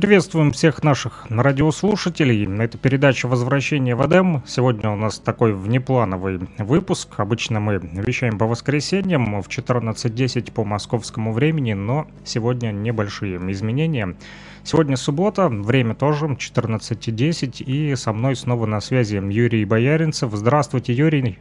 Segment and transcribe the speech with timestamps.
[0.00, 2.48] Приветствуем всех наших радиослушателей.
[2.64, 4.42] Это передача «Возвращение в Эдем».
[4.46, 7.10] Сегодня у нас такой внеплановый выпуск.
[7.18, 14.16] Обычно мы вещаем по воскресеньям в 14.10 по московскому времени, но сегодня небольшие изменения.
[14.64, 20.32] Сегодня суббота, время тоже 14.10, и со мной снова на связи Юрий Бояринцев.
[20.32, 21.38] Здравствуйте, Юрий.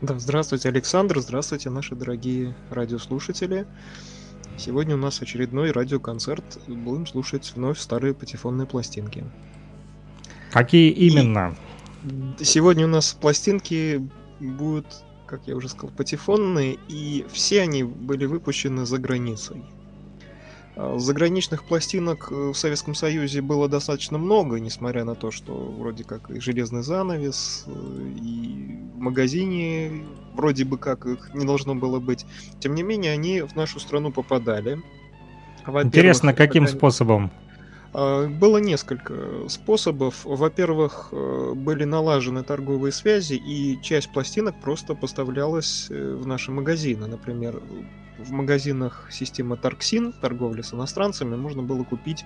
[0.00, 3.66] Да, здравствуйте, Александр, здравствуйте, наши дорогие радиослушатели.
[4.56, 6.44] Сегодня у нас очередной радиоконцерт.
[6.68, 9.24] Будем слушать вновь старые патефонные пластинки.
[10.52, 11.56] Какие именно?
[12.38, 14.86] И сегодня у нас пластинки будут,
[15.26, 19.64] как я уже сказал, патефонные, и все они были выпущены за границей.
[20.76, 26.04] А, заграничных пластинок э, в Советском Союзе было достаточно много, несмотря на то, что вроде
[26.04, 27.70] как и железный занавес, э,
[28.20, 32.26] и в магазине вроде бы как их не должно было быть.
[32.60, 34.78] Тем не менее, они в нашу страну попадали.
[35.66, 37.30] Интересно, каким способом?
[37.94, 40.24] А, было несколько способов.
[40.24, 47.06] Во-первых, э, были налажены торговые связи, и часть пластинок просто поставлялась в наши магазины.
[47.06, 47.62] Например,
[48.18, 52.24] в магазинах системы Tarxin, торговли с иностранцами, можно было купить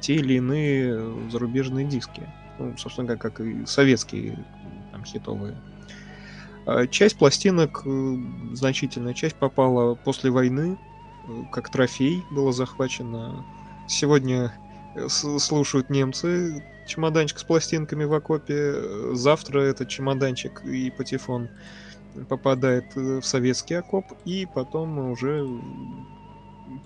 [0.00, 2.22] те или иные зарубежные диски.
[2.58, 4.38] Ну, собственно, как, как и советские
[4.92, 5.56] там, хитовые.
[6.66, 8.16] А часть пластинок, э,
[8.52, 10.78] значительная часть попала после войны,
[11.28, 13.44] э, как трофей было захвачено.
[13.86, 14.52] Сегодня
[14.94, 18.74] э, слушают немцы чемоданчик с пластинками в окопе,
[19.12, 21.48] завтра этот чемоданчик и патефон
[22.28, 25.46] попадает в советский окоп, и потом уже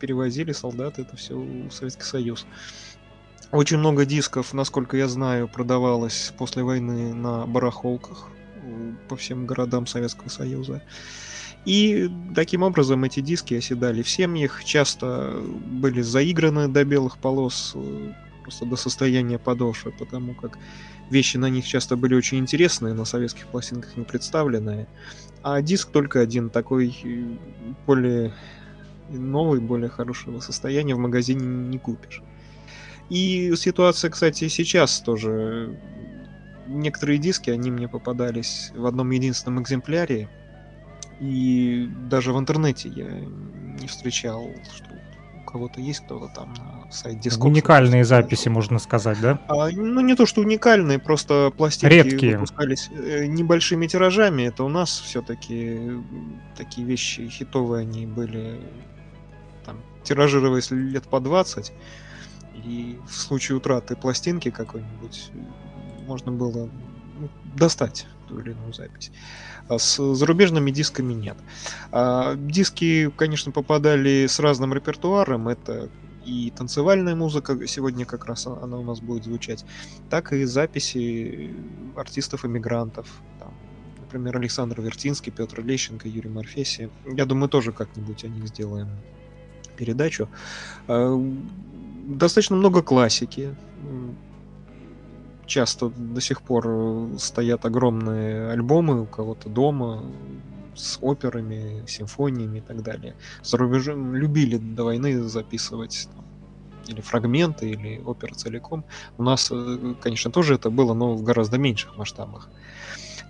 [0.01, 2.47] перевозили солдаты это все в Советский Союз.
[3.51, 8.29] Очень много дисков, насколько я знаю, продавалось после войны на барахолках
[9.09, 10.83] по всем городам Советского Союза.
[11.65, 18.13] И таким образом эти диски оседали в семьях, часто были заиграны до белых полос, э,
[18.43, 20.59] просто до состояния подошвы, потому как
[21.11, 24.87] вещи на них часто были очень интересные, на советских пластинках не представленные.
[25.43, 27.37] А диск только один, такой э,
[27.87, 28.33] более
[29.11, 32.23] новый, более хорошего состояния в магазине не купишь.
[33.11, 35.79] И ситуация, кстати, сейчас тоже.
[36.69, 40.29] Некоторые диски, они мне попадались в одном единственном экземпляре.
[41.21, 44.87] И даже в интернете я не встречал, что
[45.51, 47.49] кого-то есть кто-то там на сайте Discord.
[47.49, 49.41] Уникальные записи, можно сказать, да?
[49.49, 52.37] А, ну, не то, что уникальные, просто пластинки Редкие.
[52.37, 54.43] выпускались э, небольшими тиражами.
[54.43, 55.93] Это у нас все-таки
[56.57, 58.61] такие вещи хитовые, они были
[59.65, 61.73] там, тиражировались лет по 20.
[62.65, 65.31] И в случае утраты пластинки какой-нибудь
[66.09, 66.69] можно было
[67.19, 69.13] ну, достать ту или иную запись.
[69.69, 71.37] А с зарубежными дисками нет.
[71.93, 75.49] А диски, конечно, попадали с разным репертуаром.
[75.49, 75.89] Это
[76.25, 79.65] и танцевальная музыка, сегодня как раз она у нас будет звучать,
[80.11, 81.55] так и записи
[81.97, 83.07] артистов-иммигрантов.
[84.01, 86.91] например, Александр Вертинский, Петр Лещенко, Юрий Морфеси.
[87.07, 88.89] Я думаю, тоже как-нибудь о них сделаем
[89.77, 90.29] передачу.
[90.87, 91.17] А,
[92.07, 93.55] достаточно много классики.
[95.49, 100.05] Часто до сих пор стоят огромные альбомы у кого-то дома
[100.75, 103.17] с операми, симфониями и так далее.
[103.43, 106.25] За рубежом любили до войны записывать там,
[106.87, 108.85] или фрагменты, или оперы целиком.
[109.17, 112.51] У нас, э, конечно, тоже это было, но в гораздо меньших масштабах.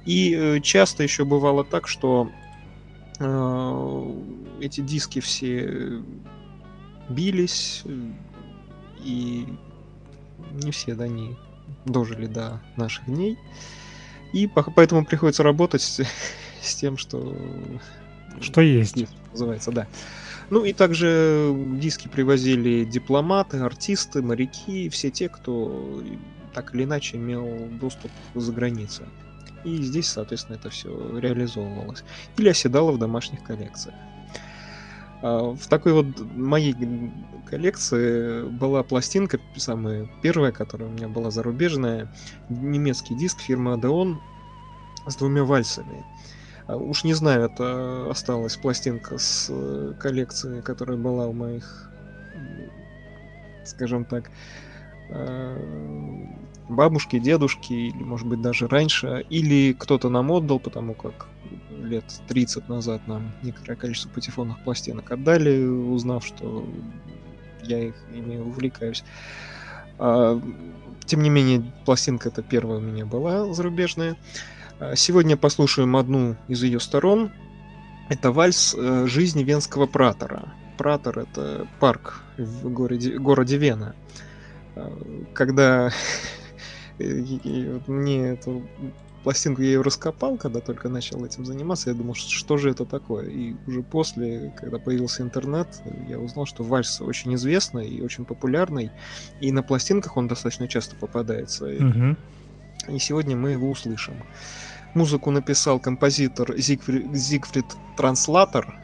[0.05, 2.29] И э, часто еще бывало так, что
[3.20, 4.15] э,
[4.61, 6.03] эти диски все
[7.09, 7.85] бились,
[9.05, 9.47] и
[10.53, 11.37] не все да, они
[11.85, 13.38] дожили до наших дней.
[14.32, 16.03] И поэтому приходится работать с,
[16.62, 17.37] с тем, что...
[18.41, 18.97] Что есть.
[19.32, 19.87] Называется, да.
[20.50, 26.03] Ну и также диски привозили дипломаты, артисты, моряки, все те, кто
[26.55, 29.06] так или иначе имел доступ за границей.
[29.65, 32.05] И здесь, соответственно, это все реализовывалось.
[32.37, 33.94] Или оседало в домашних коллекциях.
[35.23, 36.75] А, в такой вот моей
[37.47, 42.12] коллекции была пластинка, самая первая, которая у меня была зарубежная,
[42.49, 44.19] немецкий диск фирмы Odeon
[45.06, 46.05] с двумя вальсами.
[46.67, 51.91] А, уж не знаю, это осталась пластинка с э, коллекции, которая была у моих,
[53.65, 54.31] скажем так,
[55.11, 56.26] э,
[56.69, 61.26] бабушки, дедушки, или, может быть, даже раньше, или кто-то нам отдал, потому как
[61.70, 66.67] лет 30 назад нам некоторое количество патефонных пластинок отдали, узнав, что
[67.62, 69.05] я их ими увлекаюсь.
[69.99, 70.41] А,
[71.06, 74.17] тем не менее, пластинка это первая у меня была зарубежная.
[74.81, 77.32] Э, сегодня послушаем одну из ее сторон.
[78.09, 80.53] Это вальс э, жизни венского пратора.
[80.76, 83.94] Пратор— это парк в городе, городе Вена.
[86.99, 88.62] Э, когда мне эту
[89.23, 93.29] пластинку я ее раскопал, когда только начал этим заниматься, я думал, что же это такое.
[93.29, 95.69] И уже после, когда появился интернет,
[96.09, 98.91] я узнал, что вальс очень известный и очень популярный,
[99.41, 101.67] и на пластинках он достаточно часто попадается.
[101.67, 102.17] Угу.
[102.95, 104.15] И сегодня мы его услышим.
[104.94, 107.67] Музыку написал композитор Зигфрид, Зигфрид
[107.97, 108.75] Транслатор.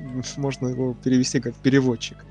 [0.36, 2.24] Можно его перевести как переводчик.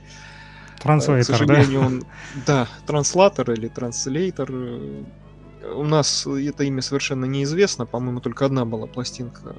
[0.84, 1.86] Транслейтер, К сожалению, да?
[1.86, 2.04] он...
[2.46, 4.52] Да, транслатор или транслейтер.
[5.76, 7.86] У нас это имя совершенно неизвестно.
[7.86, 9.56] По-моему, только одна была пластинка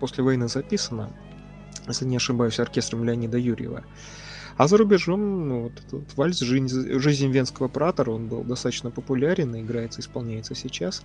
[0.00, 1.10] после войны записана.
[1.86, 3.84] Если не ошибаюсь, оркестром Леонида Юрьева.
[4.56, 6.68] А за рубежом ну, вот этот вальс «Жизнь,
[6.98, 11.02] «Жизнь венского пратора», он был достаточно популярен, играется, исполняется сейчас.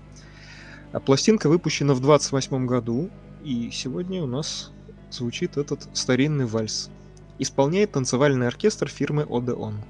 [0.91, 3.09] А пластинка выпущена в 28 году,
[3.43, 4.71] и сегодня у нас
[5.09, 6.89] звучит этот старинный вальс
[7.39, 9.81] исполняет танцевальный оркестр фирмы Одеон.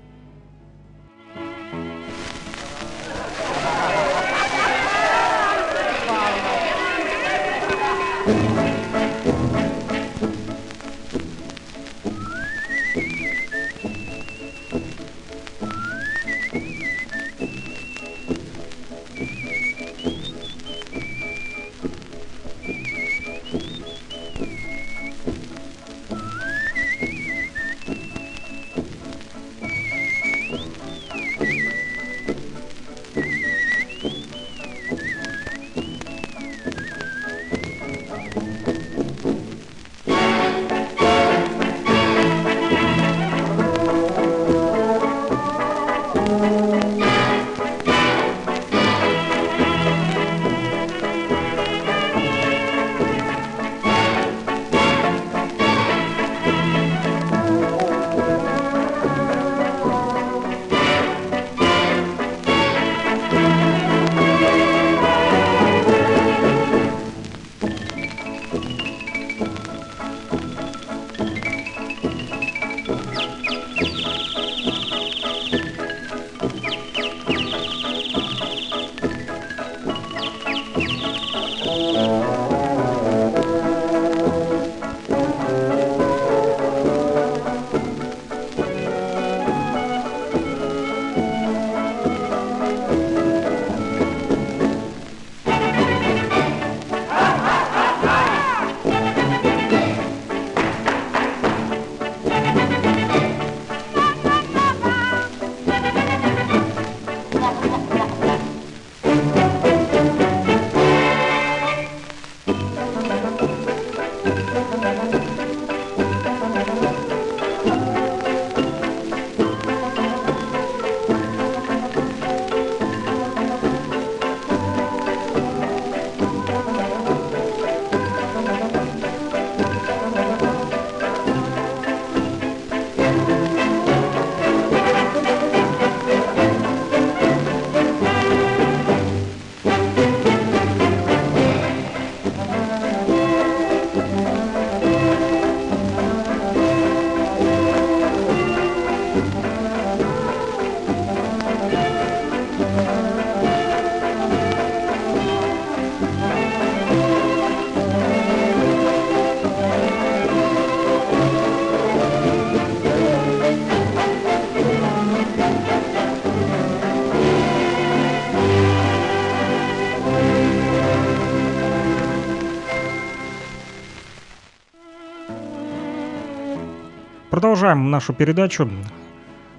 [177.37, 178.67] Продолжаем нашу передачу.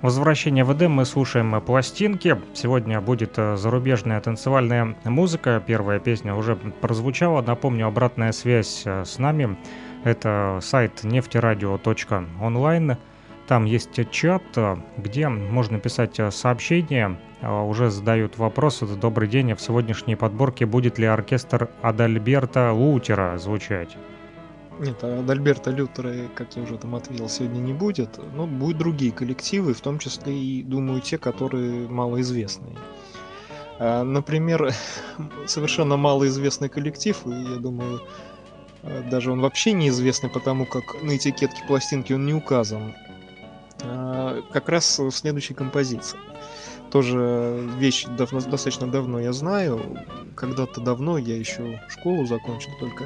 [0.02, 2.36] Возвращение в Эдем мы слушаем пластинки.
[2.52, 5.62] Сегодня будет э, зарубежная танцевальная музыка.
[5.64, 7.40] Первая песня уже прозвучала.
[7.40, 9.56] Напомню, обратная связь э, с нами.
[10.02, 12.96] Это сайт нефтерадио.онлайн.
[13.46, 17.16] Там есть чат, э, где можно писать сообщения.
[17.42, 18.80] Уже задают вопрос.
[18.80, 19.54] Добрый день.
[19.54, 23.96] В сегодняшней подборке будет ли оркестр Адальберта Лутера звучать?
[24.78, 28.18] Нет, а Адальберта Лютера, как я уже там ответил, сегодня не будет.
[28.34, 32.76] Но будут другие коллективы, в том числе и, думаю, те, которые малоизвестные.
[33.80, 34.72] А, например,
[35.46, 38.02] совершенно малоизвестный коллектив, и я думаю,
[38.82, 42.94] а, даже он вообще неизвестный, потому как на этикетке пластинки он не указан.
[44.52, 46.18] Как раз в следующей композиции.
[46.90, 49.80] Тоже вещь давно, достаточно давно я знаю.
[50.34, 53.04] Когда-то давно я еще школу закончил только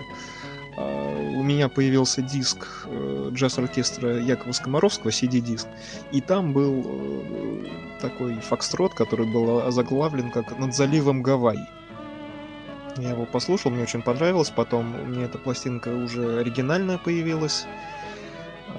[0.76, 5.66] у меня появился диск э, джаз-оркестра Якова Скоморовского, CD-диск,
[6.12, 7.64] и там был э,
[8.00, 11.58] такой фокстрот, который был озаглавлен как «Над заливом Гавай».
[12.96, 17.66] Я его послушал, мне очень понравилось, потом у меня эта пластинка уже оригинальная появилась,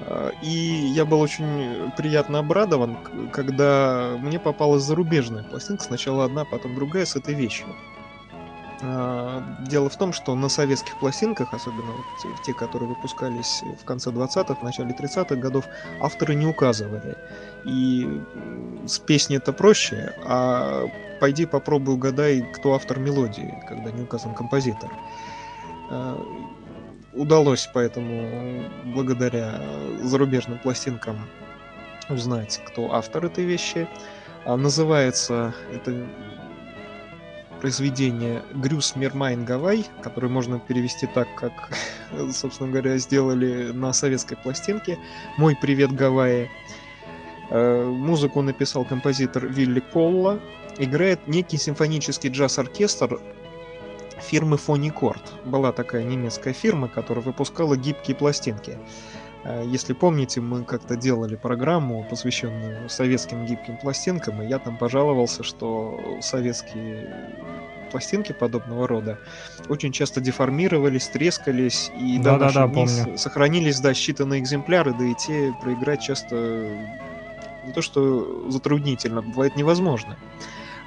[0.06, 2.96] а, и я был очень приятно обрадован,
[3.32, 7.66] когда мне попалась зарубежная пластинка, сначала одна, потом другая с этой вещью.
[8.82, 14.10] А, дело в том, что на советских пластинках, особенно вот те, которые выпускались в конце
[14.10, 15.64] 20-х, в начале 30-х годов,
[16.00, 17.16] авторы не указывали.
[17.64, 18.20] И
[18.86, 20.86] с песней это проще, а
[21.20, 24.90] пойди попробуй угадай, кто автор мелодии, когда не указан композитор.
[25.90, 26.20] А,
[27.12, 29.60] удалось поэтому, благодаря
[30.02, 31.18] зарубежным пластинкам,
[32.08, 33.88] узнать, кто автор этой вещи.
[34.44, 36.06] А называется это
[37.64, 41.70] произведение Грюс Мирмайн Гавай, который можно перевести так, как,
[42.30, 44.98] собственно говоря, сделали на советской пластинке.
[45.38, 46.50] Мой привет Гавайи.
[47.48, 50.40] Э, музыку написал композитор Вилли Колла.
[50.76, 53.18] Играет некий симфонический джаз-оркестр
[54.20, 55.22] фирмы Фоникорд.
[55.46, 58.76] Была такая немецкая фирма, которая выпускала гибкие пластинки.
[59.44, 65.42] Э, если помните, мы как-то делали программу, посвященную советским гибким пластинкам, и я там пожаловался,
[65.42, 67.08] что советские
[67.90, 69.18] пластинки подобного рода
[69.68, 73.16] очень часто деформировались, трескались, и да, до да, да, помню.
[73.16, 76.68] сохранились, да, считанные экземпляры, да и те проиграть часто
[77.64, 80.16] не то что затруднительно, бывает невозможно.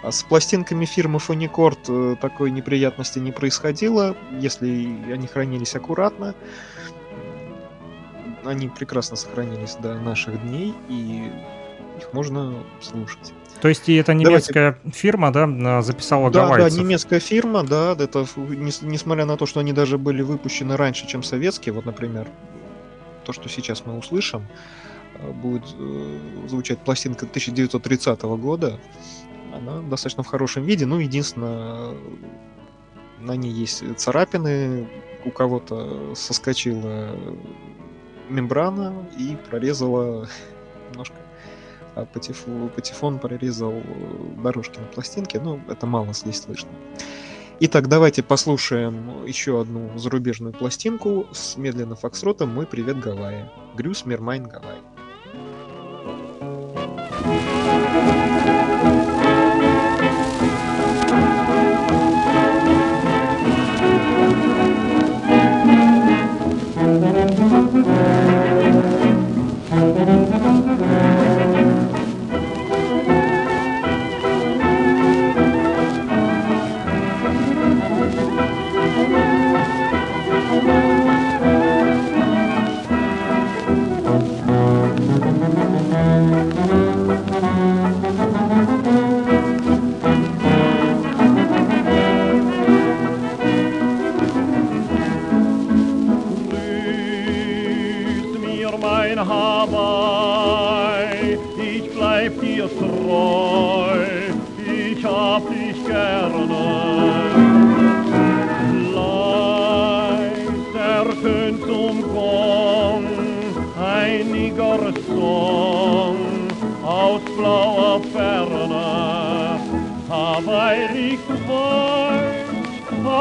[0.03, 4.67] А с пластинками фирмы Фоникорд э, такой неприятности не происходило, если
[5.11, 6.35] они хранились аккуратно.
[8.48, 11.32] Они прекрасно сохранились до наших дней, и
[11.98, 13.34] их можно слушать.
[13.62, 14.98] То есть и это немецкая Давайте...
[14.98, 16.77] фирма, да, записала да, гавайцев?
[16.77, 21.24] Да, немецкая фирма, да, это, несмотря на то, что они даже были выпущены раньше, чем
[21.24, 22.27] советские, вот, например,
[23.25, 24.48] то, что сейчас мы услышим,
[25.16, 28.80] э, будет э, звучать пластинка 1930 года,
[29.54, 31.96] она достаточно в хорошем виде, ну, единственное,
[33.20, 34.88] на ней есть царапины,
[35.25, 37.10] у кого-то соскочила
[38.29, 40.27] мембрана и прорезала
[40.91, 41.15] немножко
[41.98, 43.84] а патефон, патефон прорезал э,
[44.43, 46.69] дорожки на пластинке, но это мало здесь слышно.
[47.60, 53.46] Итак, давайте послушаем еще одну зарубежную пластинку с медленно фокстротом «Мой привет, Гавайи».
[53.75, 54.77] Грюс Мирмайн Гавайи.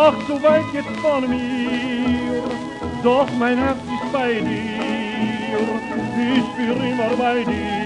[0.07, 2.43] Ach, zo weit jetzt van mir,
[3.03, 5.59] doch mijn hart is bij dir,
[6.35, 7.85] ich bin immer bij dir.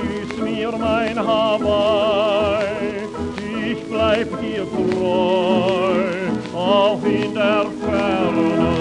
[0.00, 3.08] Grüß mir mijn Hawaii,
[3.70, 6.04] ich bleib dir treu,
[6.54, 8.75] auch in der Ferne.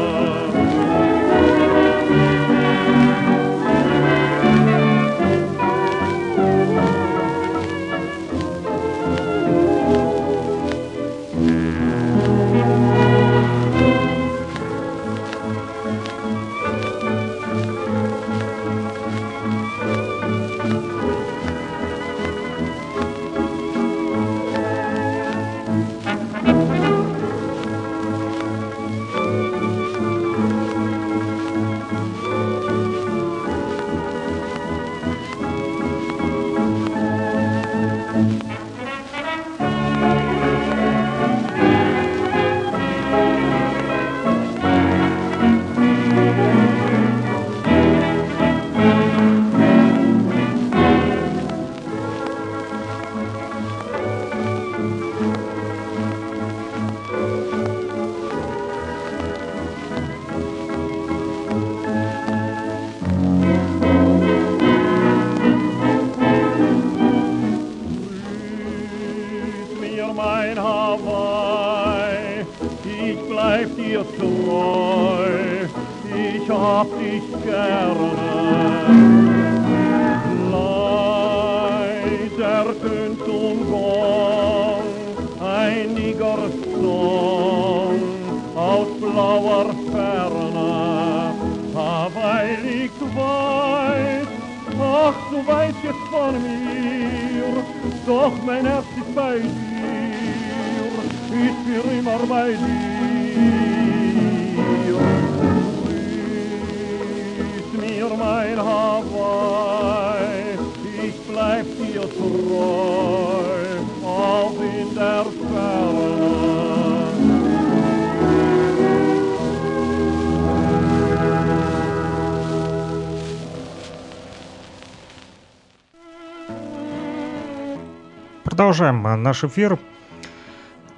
[128.75, 129.79] Продолжаем э, наш эфир.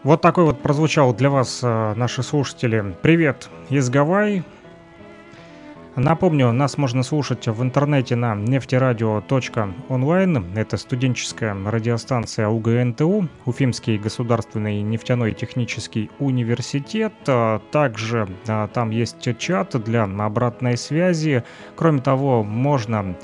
[0.01, 2.95] Вот такой вот прозвучал для вас, э, наши слушатели.
[3.03, 4.43] Привет из Гавайи.
[5.95, 10.57] Напомню, нас можно слушать в интернете на нефтерадио.онлайн.
[10.57, 17.13] Это студенческая радиостанция УГНТУ, Уфимский государственный нефтяной технический университет.
[17.27, 21.43] А Также а, там есть чат для обратной связи.
[21.75, 23.15] Кроме того, можно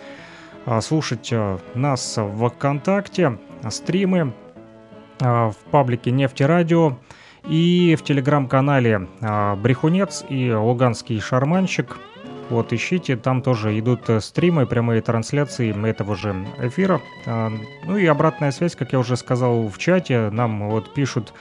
[0.82, 3.38] слушать а, нас в ВКонтакте,
[3.70, 4.34] стримы
[5.20, 6.98] а, в паблике Нефтерадио
[7.48, 11.98] и в телеграм-канале а, Брехунец и Луганский шарманщик.
[12.50, 17.02] Вот ищите, там тоже идут э, стримы, прямые трансляции этого же эфира.
[17.26, 17.52] А,
[17.86, 21.34] Ну и обратная связь, как я уже сказал в чате, нам вот пишут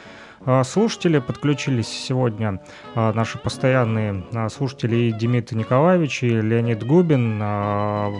[0.44, 2.60] а, слушатели, подключились сегодня
[2.94, 8.12] а, наши постоянные а, слушатели и Демид Николаевич, и Леонид Губин, а,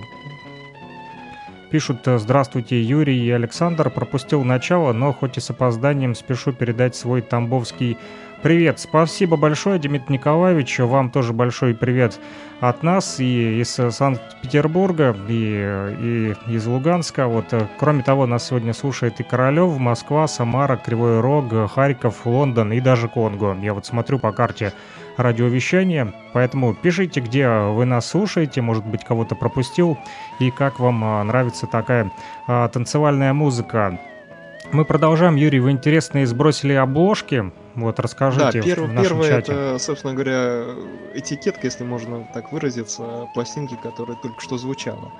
[1.72, 3.88] Пишут, э, здравствуйте, Юрий и Александр.
[3.88, 7.96] Пропустил начало, но хоть и с опозданием спешу передать свой тамбовский
[8.42, 8.78] привет.
[8.78, 10.80] Спасибо большое, Дмитрий Николаевич.
[10.80, 12.20] Вам тоже большой привет
[12.61, 17.26] от нас и из э, Санкт-Петербурга, и, и из Луганска.
[17.26, 22.70] Вот, э, кроме того, нас сегодня слушает и Королев, Москва, Самара, Кривой Рог, Харьков, Лондон
[22.74, 23.56] и даже Конго.
[23.62, 24.74] Я вот смотрю по карте
[25.16, 29.98] радиовещания, поэтому пишите, где вы нас слушаете, может быть, кого-то пропустил,
[30.38, 32.11] и как вам а, нравится такая
[32.46, 33.98] а, танцевальная музыка.
[34.72, 35.37] Мы продолжаем.
[35.37, 37.53] Юрий, вы интересные сбросили обложки.
[37.75, 39.53] Вот расскажите Да, перв- в нашем первое чате.
[39.53, 40.64] это, собственно говоря,
[41.14, 45.12] этикетка, если можно так выразиться, пластинки, которая только что звучала.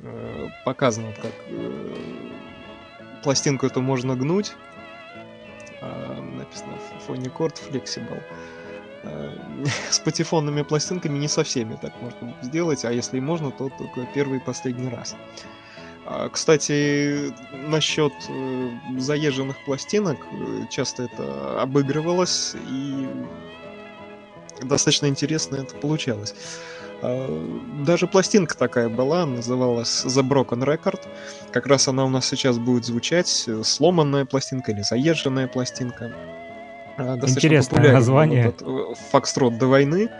[0.00, 1.94] Э, Показано, как э,
[3.22, 4.52] пластинку эту можно гнуть.
[5.80, 6.72] А, Написано
[7.06, 8.20] фоне корд flexible.
[9.02, 9.30] Э,
[9.90, 14.06] С патефонными пластинками не со всеми так можно сделать, а если и можно, то только
[14.14, 15.16] первый и последний раз.
[16.04, 17.32] А, Кстати,
[17.68, 23.08] насчет э, заезженных пластинок, э, часто это обыгрывалось, и
[24.62, 26.34] достаточно интересно это получалось.
[27.02, 27.28] А,
[27.84, 31.06] Даже пластинка такая была, называлась The Broken Record.
[31.52, 36.12] Как раз она у нас сейчас будет звучать, сломанная пластинка или заезженная пластинка.
[36.96, 38.44] А, достаточно Интересное популярен название.
[38.46, 40.10] этот, э, Фокстрот до войны.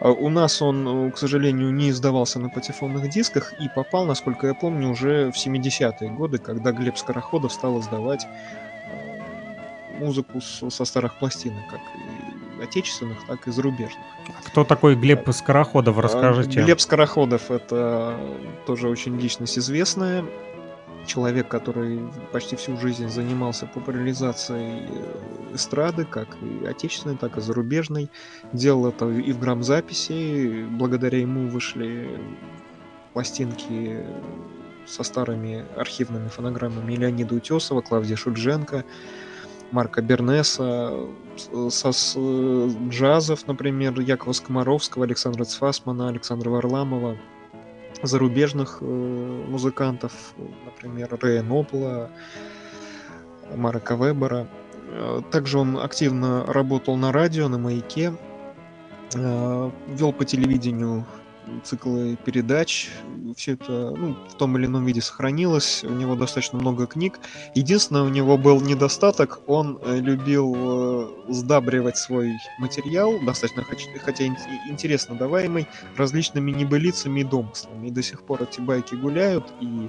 [0.00, 4.46] А У нас он, э, к сожалению, не издавался на патефонных дисках и попал, насколько
[4.48, 11.18] я помню, уже в 70-е годы, когда Глеб Скороходов стал издавать э, музыку со старых
[11.18, 14.04] пластинок, как и отечественных, так и зарубежных.
[14.46, 15.98] Кто такой Глеб Скороходов?
[15.98, 16.62] А, Расскажите.
[16.62, 18.18] Глеб Скороходов это
[18.66, 20.24] тоже очень личность известная.
[21.06, 22.00] Человек, который
[22.32, 28.08] почти всю жизнь занимался популяризацией э, эстрады, как и отечественной, так и зарубежной.
[28.52, 30.64] Делал это и в грамзаписи.
[30.70, 32.20] Благодаря ему вышли
[33.12, 34.06] пластинки
[34.86, 38.84] со старыми архивными фонограммами Леонида Утесова, Клавдия Шульженко,
[39.72, 40.92] Марка Бернеса,
[41.36, 47.16] с- со с, э, джазов, например, Якова Скомаровского, Александра Цфасмана, Александра Варламова,
[48.02, 50.12] зарубежных э, музыкантов,
[50.64, 52.10] например, Рэя Нобла,
[53.54, 54.46] Марка Вебера.
[54.90, 58.12] Э, Также он активно работал на радио, на «Маяке»,
[59.14, 61.06] э, вел по телевидению
[61.64, 62.90] циклы передач.
[63.36, 65.84] Все это ну, в том или ином виде сохранилось.
[65.84, 67.18] У него достаточно много книг.
[67.54, 69.40] Единственное, у него был недостаток.
[69.46, 73.64] Он э, любил э, сдабривать свой материал, достаточно
[74.04, 74.36] хотя ин-
[74.68, 77.88] интересно даваемый, различными небылицами и домыслами.
[77.88, 79.88] И до сих пор эти байки гуляют, и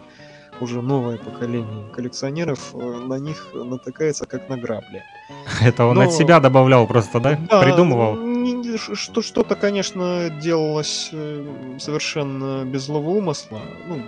[0.62, 5.04] уже новое поколение коллекционеров э, на них натыкается как на грабли.
[5.62, 7.36] Это он но- от себя добавлял просто, да?
[7.62, 8.16] Придумывал.
[8.52, 13.62] Не- Что, что-то, конечно, делалось э, совершенно без злого умысла.
[13.88, 14.02] Ну,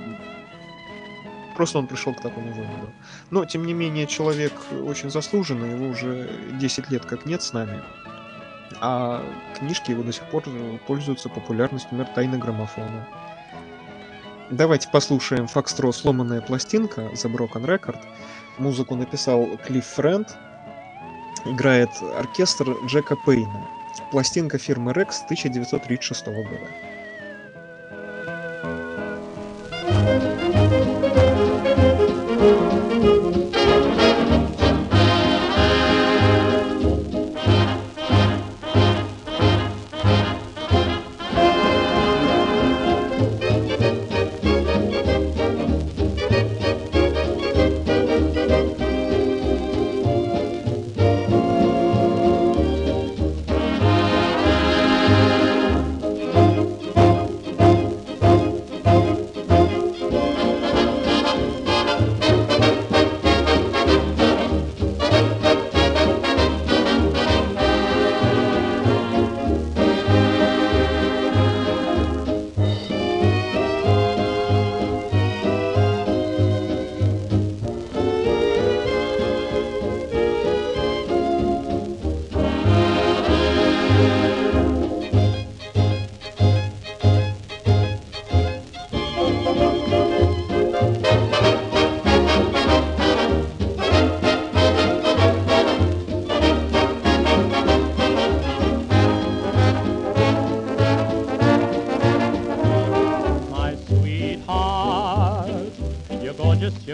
[1.56, 2.90] просто он пришел к такому выводу.
[3.32, 4.54] Но, тем не менее, человек
[4.86, 7.82] очень заслуженный, его уже 10 лет как нет с нами.
[8.82, 9.24] А
[9.58, 10.44] книжки его до сих пор
[10.88, 13.08] пользуются популярностью, например, «Тайны граммофона».
[14.52, 17.98] Давайте послушаем Фокстро «Сломанная пластинка» The Broken Record.
[18.58, 20.36] Музыку написал Клифф Френд.
[21.46, 23.68] Играет оркестр Джека Пейна.
[24.12, 26.68] Пластинка фирмы Rex 1936 года.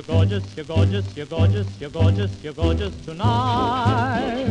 [0.07, 4.45] You're gorgeous, you're gorgeous, you're gorgeous, you're gorgeous, you're gorgeous tonight.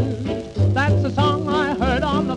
[0.75, 2.37] That's the song I heard on the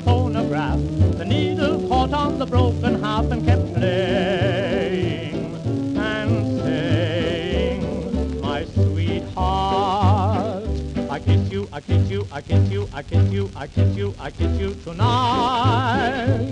[11.73, 14.75] I kiss you, I kiss you, I kiss you, I kiss you, I kiss you
[14.83, 16.45] tonight.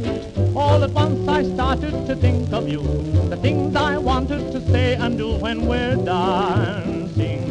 [0.55, 2.81] All at once I started to think of you,
[3.29, 7.47] the things I wanted to say and do when we're dancing,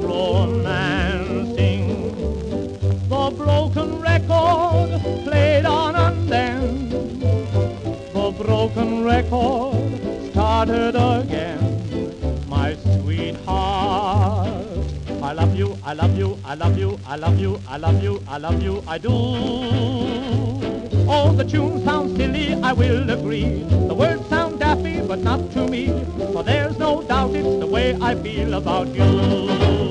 [0.00, 1.86] romancing.
[3.10, 6.88] The broken record played on and then
[8.14, 12.48] the broken record started again.
[12.48, 14.71] My sweetheart,
[15.32, 18.22] I love you, I love you, I love you, I love you, I love you,
[18.28, 19.08] I love you, I do.
[21.08, 23.62] Oh, the tune sounds silly, I will agree.
[23.62, 25.86] The words sound daffy, but not to me.
[26.34, 29.81] For there's no doubt it's the way I feel about you.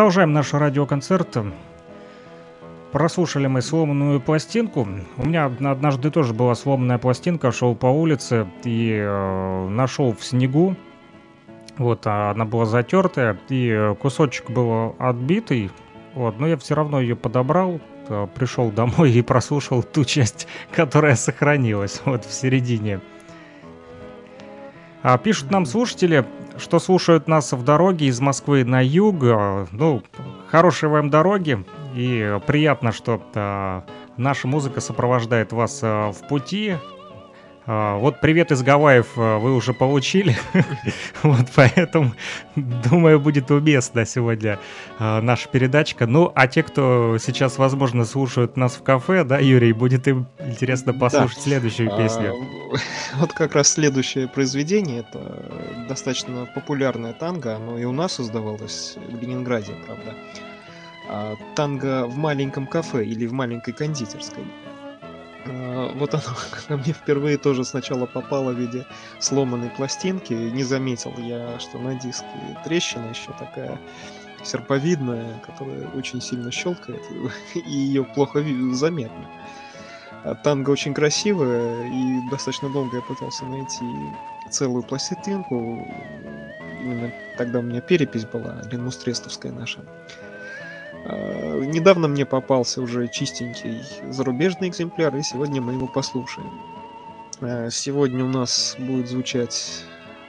[0.00, 1.36] Продолжаем наш радиоконцерт.
[2.90, 4.88] Прослушали мы сломанную пластинку.
[5.18, 7.52] У меня однажды тоже была сломанная пластинка.
[7.52, 10.74] Шел по улице и э, нашел в снегу.
[11.76, 15.70] Вот, а она была затертая, и кусочек был отбитый.
[16.14, 21.14] Вот, но я все равно ее подобрал, э, пришел домой и прослушал ту часть, которая
[21.14, 23.00] сохранилась вот в середине.
[25.02, 26.24] А пишут нам слушатели,
[26.56, 29.16] что слушают нас в дороге из Москвы на юг.
[29.22, 30.02] А, Ну,
[30.48, 31.64] хорошей вам дороги.
[31.94, 33.84] И приятно, что а,
[34.16, 36.76] наша музыка сопровождает вас а, в пути.
[37.72, 40.36] А, вот привет из Гавайев а, вы уже получили.
[41.22, 42.12] Вот поэтому,
[42.56, 44.58] думаю, будет уместно сегодня
[44.98, 46.06] а, наша передачка.
[46.06, 50.92] Ну, а те, кто сейчас, возможно, слушают нас в кафе, да, Юрий, будет им интересно
[50.92, 52.34] послушать следующую песню.
[53.16, 59.20] Вот как раз следующее произведение, это достаточно популярное танго, оно и у нас создавалось в
[59.20, 61.36] Ленинграде, правда.
[61.54, 64.44] Танго в маленьком кафе или в маленькой кондитерской.
[65.46, 66.22] А, Вот оно
[66.68, 68.86] ко мне впервые тоже сначала попало в виде
[69.18, 70.32] сломанной пластинки.
[70.32, 72.26] Не заметил я, что на диске
[72.64, 73.78] трещина еще такая
[74.44, 77.02] серповидная, которая очень сильно щелкает,
[77.54, 79.26] и ее плохо заметно.
[80.22, 83.86] А танго очень красивое, и достаточно долго я пытался найти
[84.50, 85.86] целую пластинку.
[86.82, 89.80] Именно тогда у меня перепись была, ленмустрестовская наша.
[91.04, 96.50] А, недавно мне попался уже чистенький зарубежный экземпляр, и сегодня мы его послушаем.
[97.40, 99.84] А, сегодня у нас будет звучать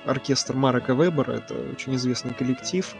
[0.05, 2.95] оркестр Марека Вебера, это очень известный коллектив.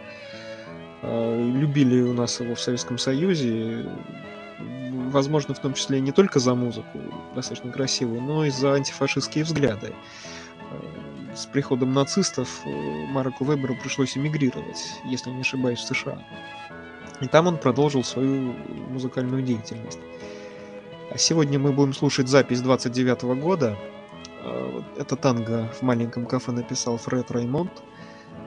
[1.02, 3.86] А, любили у нас его в Советском Союзе,
[5.10, 7.00] возможно, в том числе не только за музыку,
[7.34, 9.94] достаточно красивую, но и за антифашистские взгляды.
[11.34, 16.18] С приходом нацистов э, Мареку Веберу пришлось эмигрировать, если не ошибаюсь, в США.
[17.22, 18.52] И там он продолжил свою
[18.90, 20.00] музыкальную деятельность.
[21.08, 23.78] А сегодня мы будем слушать запись 29 года.
[24.40, 27.70] А, это танго в маленьком кафе написал Фред Раймонд.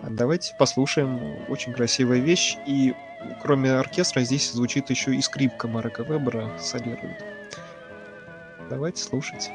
[0.09, 1.37] Давайте послушаем.
[1.47, 2.57] Очень красивая вещь.
[2.67, 2.93] И
[3.41, 7.23] кроме оркестра здесь звучит еще и скрипка Марека Вебера солирует.
[8.69, 9.49] Давайте слушать.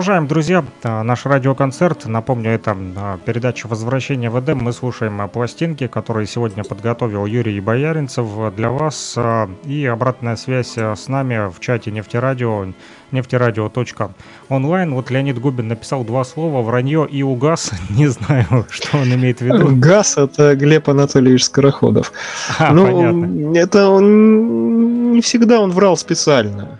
[0.00, 2.06] Продолжаем, друзья, а, наш радиоконцерт.
[2.06, 4.56] Напомню, это а, передача «Возвращение в Эдем».
[4.56, 9.18] Мы слушаем а, пластинки, которые сегодня подготовил Юрий Бояринцев для вас.
[9.66, 12.68] И обратная связь с нами в чате нефтерадио,
[13.10, 14.94] нефтерадио.онлайн.
[14.94, 17.70] Вот Леонид Губин написал два слова «вранье» и «угас».
[17.90, 19.76] Не знаю, что он имеет в виду.
[19.76, 22.14] «Газ»— это Глеб Анатольевич Скороходов.
[22.58, 23.54] А, ну, понятно.
[23.54, 26.78] Это он не всегда он врал специально.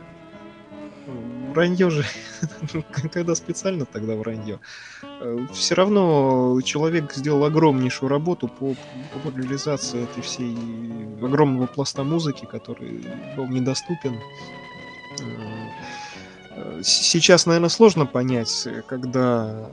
[1.50, 2.04] Вранье же
[2.92, 4.60] когда специально тогда вранье.
[5.02, 8.74] Э, Все равно человек сделал огромнейшую работу по
[9.12, 10.56] популяризации этой всей
[11.22, 13.04] огромного пласта музыки, который
[13.36, 14.18] был недоступен.
[16.50, 19.70] Э, сейчас, наверное, сложно понять, когда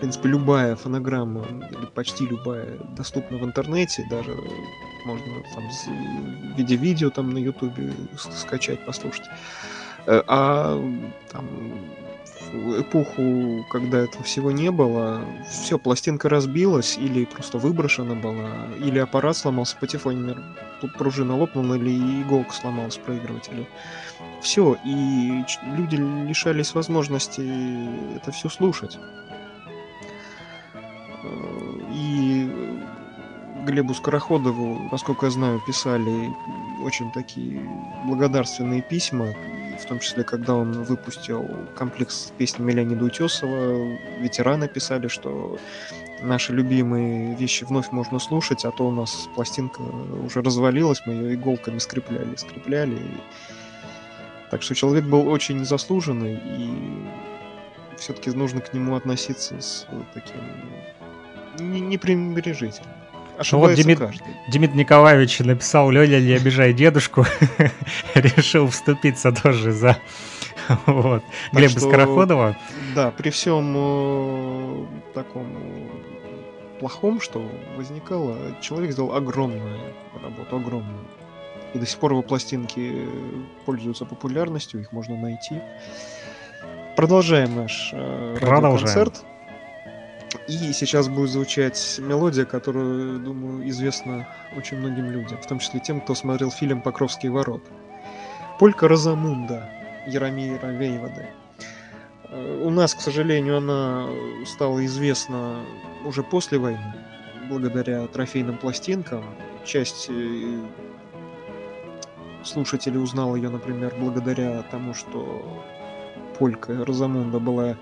[0.00, 4.34] принципе, любая фонограмма, или почти любая, доступна в интернете, даже
[5.04, 9.26] можно там в виде видео там на ютубе скачать, послушать.
[10.06, 10.82] Э, а
[11.30, 11.46] там,
[12.78, 19.36] эпоху, когда этого всего не было, все, пластинка разбилась, или просто выброшена была, или аппарат
[19.36, 20.36] сломался, патефон
[20.96, 23.68] пружина лопнула, или иголка сломалась в проигрывателе.
[24.42, 25.44] Все, и
[25.76, 27.42] люди лишались возможности
[28.16, 28.98] это все слушать.
[33.70, 36.34] Глебу Скороходову, насколько я знаю, писали
[36.82, 37.60] очень такие
[38.04, 39.32] благодарственные письма,
[39.80, 45.56] в том числе, когда он выпустил комплекс с песнями Леонида Утесова, ветераны писали, что
[46.20, 51.34] наши любимые вещи вновь можно слушать, а то у нас пластинка уже развалилась, мы ее
[51.34, 52.98] иголками скрепляли, скрепляли.
[54.50, 57.06] Так что человек был очень заслуженный, и
[57.96, 60.40] все-таки нужно к нему относиться с таким
[61.58, 62.99] непренебрежительно.
[63.52, 64.00] Ну вот Демид,
[64.48, 67.24] Демид Николаевич написал «Лёля, не обижай дедушку»,
[68.14, 69.96] решил вступиться тоже за
[70.86, 71.22] вот,
[71.52, 72.56] Глеба что, Скороходова.
[72.94, 75.46] Да, при всем э, таком
[76.78, 77.42] плохом, что
[77.76, 79.78] возникало, человек сделал огромную
[80.22, 81.04] работу, огромную.
[81.74, 83.06] И до сих пор его пластинки
[83.64, 85.60] пользуются популярностью, их можно найти.
[86.96, 89.22] Продолжаем наш э, концерт.
[90.46, 96.00] И сейчас будет звучать мелодия, которую, думаю, известна очень многим людям, в том числе тем,
[96.00, 97.70] кто смотрел фильм «Покровские ворота».
[98.58, 99.68] Полька Розамунда
[100.06, 101.28] Яромира Равейводы.
[102.24, 104.08] Э, у нас, к сожалению, она
[104.46, 105.64] стала известна
[106.04, 106.94] уже после войны,
[107.48, 109.24] благодаря трофейным пластинкам.
[109.64, 110.60] Часть э,
[112.44, 115.64] слушателей узнал ее, например, благодаря тому, что
[116.38, 117.76] полька Розамунда была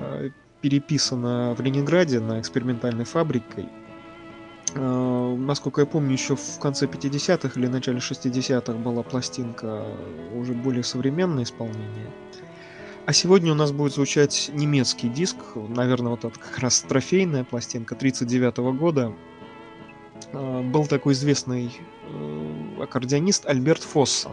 [0.00, 0.30] э,
[0.62, 3.68] переписана в Ленинграде на экспериментальной фабрикой.
[4.74, 9.84] А, насколько я помню, еще в конце 50-х или начале 60-х была пластинка
[10.34, 12.10] уже более современное исполнение.
[13.04, 17.96] А сегодня у нас будет звучать немецкий диск, наверное, вот это как раз трофейная пластинка
[17.96, 19.12] 39 -го года.
[20.32, 21.72] А, был такой известный
[22.08, 24.32] э, аккордеонист Альберт Фоссон.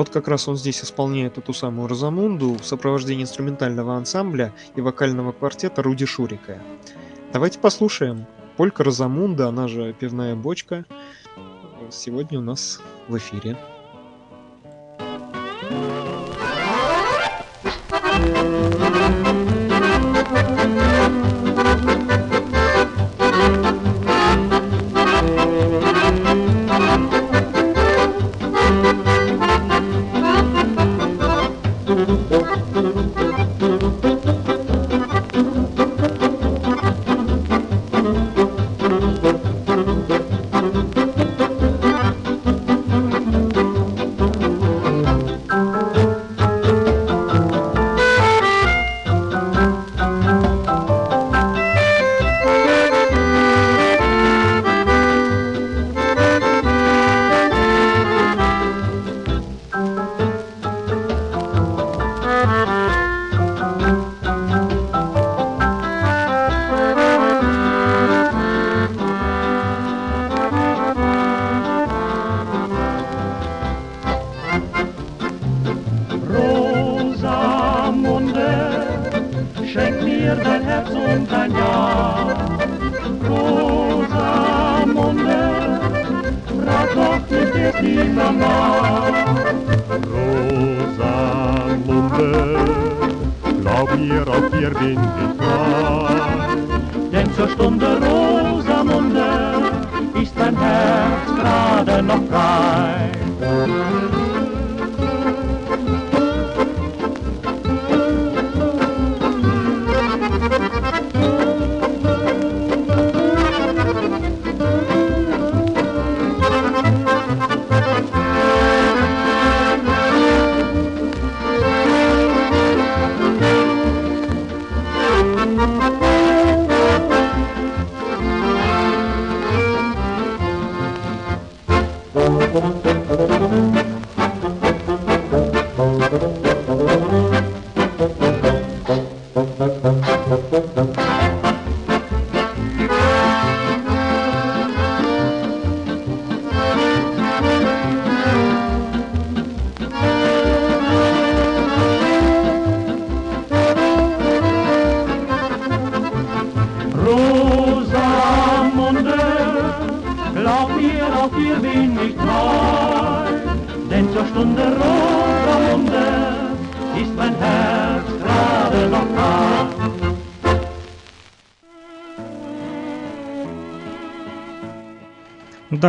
[0.00, 5.32] Вот как раз он здесь исполняет эту самую Розамунду в сопровождении инструментального ансамбля и вокального
[5.32, 6.58] квартета Руди Шурика.
[7.34, 8.24] Давайте послушаем.
[8.56, 10.86] Полька Розамунда, она же пивная бочка,
[11.90, 13.58] сегодня у нас в эфире.
[14.98, 15.10] zur
[15.68, 15.99] Stunde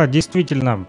[0.02, 0.84] Да, действительно,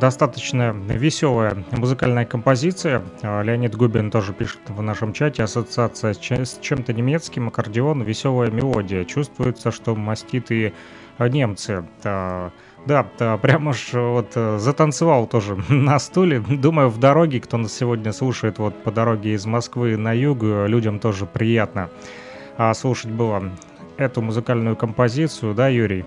[0.00, 3.00] достаточно веселая музыкальная композиция.
[3.22, 5.44] А, Леонид Губин тоже пишет в нашем чате.
[5.44, 9.04] Ассоциация с чем-то немецким, аккордеон, веселая мелодия.
[9.04, 10.72] Чувствуется, что маститые
[11.20, 11.84] немцы.
[12.02, 12.50] А,
[12.86, 13.04] да,
[13.40, 16.40] прямо ж вот э, затанцевал тоже на стуле.
[16.40, 20.98] Думаю, в дороге, кто нас сегодня слушает вот по дороге из Москвы на юг, людям
[20.98, 21.88] тоже приятно
[22.58, 23.44] а, слушать было
[23.96, 26.04] эту музыкальную композицию, да, Юрий?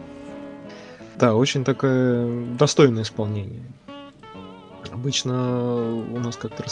[1.18, 3.62] Да, очень такое достойное исполнение.
[4.92, 6.64] Обычно у нас как-то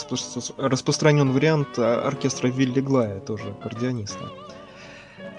[0.58, 4.30] распространен вариант оркестра Вилли Глая, тоже аккордеониста.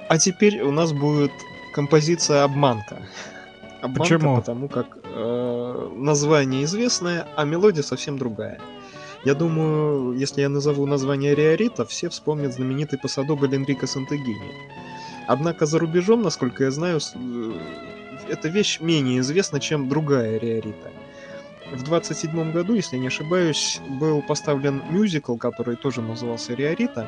[0.09, 1.31] А теперь у нас будет
[1.73, 3.07] композиция «Обманка».
[3.81, 4.35] Обманка, Почему?
[4.35, 8.59] потому как э, название известное, а мелодия совсем другая.
[9.25, 14.53] Я думаю, если я назову название Риорита, все вспомнят знаменитый посадобль Энрико Сантегини.
[15.27, 17.53] Однако за рубежом, насколько я знаю, э,
[18.29, 20.91] эта вещь менее известна, чем другая Риорита.
[21.71, 27.07] В 27 году, если не ошибаюсь, был поставлен мюзикл, который тоже назывался Риорита,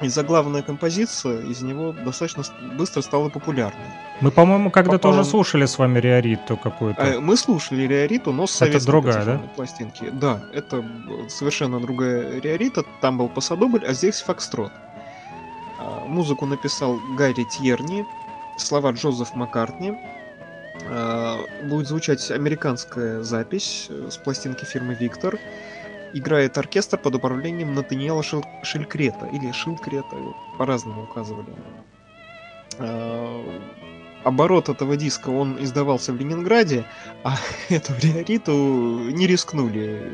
[0.00, 2.44] и заглавная композиция из него достаточно
[2.76, 3.80] быстро стала популярной.
[4.20, 5.12] Мы, по-моему, когда Попал...
[5.12, 7.02] тоже слушали с вами Риориту какую-то.
[7.02, 9.38] Э, мы слушали Риориту, но с советской это другая, да?
[9.56, 10.10] пластинки.
[10.12, 10.84] Да, это
[11.28, 12.84] совершенно другая Риорита.
[13.00, 14.70] Там был Пасадобль, а здесь Фокстрот.
[15.80, 18.04] А, музыку написал Гарри Тьерни,
[18.56, 19.94] слова Джозеф Маккартни.
[20.86, 25.38] А, будет звучать американская запись э, с пластинки фирмы Виктор
[26.14, 28.44] играет оркестр под управлением Натаниэла Шил...
[28.62, 30.16] Шилькрета, или Шилкрета,
[30.56, 31.54] по-разному указывали.
[32.78, 33.44] А,
[34.24, 36.86] оборот этого диска, он издавался в Ленинграде,
[37.24, 37.36] а
[37.68, 38.52] эту риориту
[39.10, 40.10] не рискнули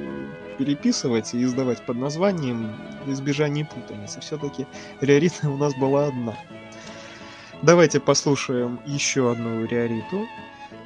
[0.59, 4.21] переписывать и издавать под названием избежание путаницы.
[4.21, 4.67] Все-таки
[5.01, 6.37] риорита у нас была одна.
[7.62, 10.27] Давайте послушаем еще одну риориту.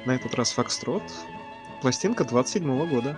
[0.09, 1.03] На этот раз Фокстрот.
[1.81, 3.15] Пластинка 27 -го года.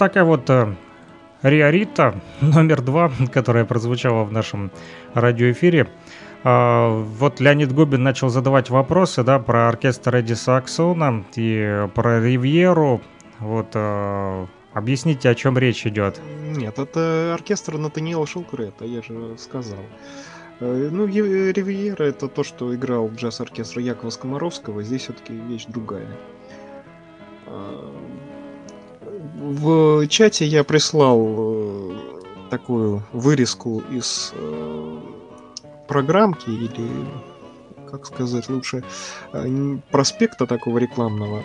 [0.00, 0.74] Такая вот э,
[1.42, 4.70] Риорита номер два, которая прозвучала в нашем
[5.14, 5.88] радиоэфире.
[6.42, 13.02] А, вот Леонид Губин начал задавать вопросы, да, про оркестр Эдди Саксона и про Ривьеру.
[13.40, 16.18] Вот, э, объясните, о чем речь идет.
[16.56, 19.84] Нет, это оркестр Натаниэла Шелкурета, я же сказал.
[20.60, 26.08] Э, ну, Ривьера это то, что играл джаз-оркестр Якова Скоморовского, здесь все-таки вещь другая.
[29.40, 31.98] В чате я прислал э,
[32.50, 34.98] такую вырезку из э,
[35.88, 36.90] программки или,
[37.90, 38.84] как сказать лучше,
[39.90, 41.42] проспекта такого рекламного,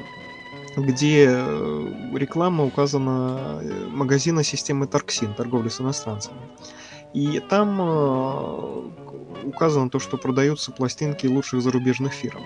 [0.76, 1.28] где
[2.14, 6.42] реклама указана магазина системы Тарксин, торговли с иностранцами.
[7.14, 8.92] И там э,
[9.46, 12.42] указано то, что продаются пластинки лучших зарубежных фирм.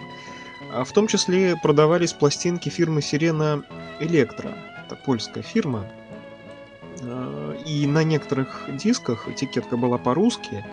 [0.72, 3.64] А в том числе продавались пластинки фирмы Сирена
[4.00, 4.56] Электро.
[4.90, 5.86] Это польская фирма.
[7.02, 10.66] Э, и на некоторых дисках этикетка была по-русски,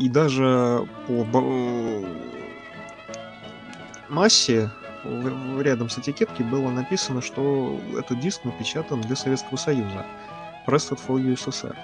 [0.00, 2.04] и даже по э,
[4.08, 4.70] массе
[5.60, 10.04] рядом с этикеткой было написано, что этот диск напечатан для Советского Союза.
[10.66, 11.76] Pressed for USSR.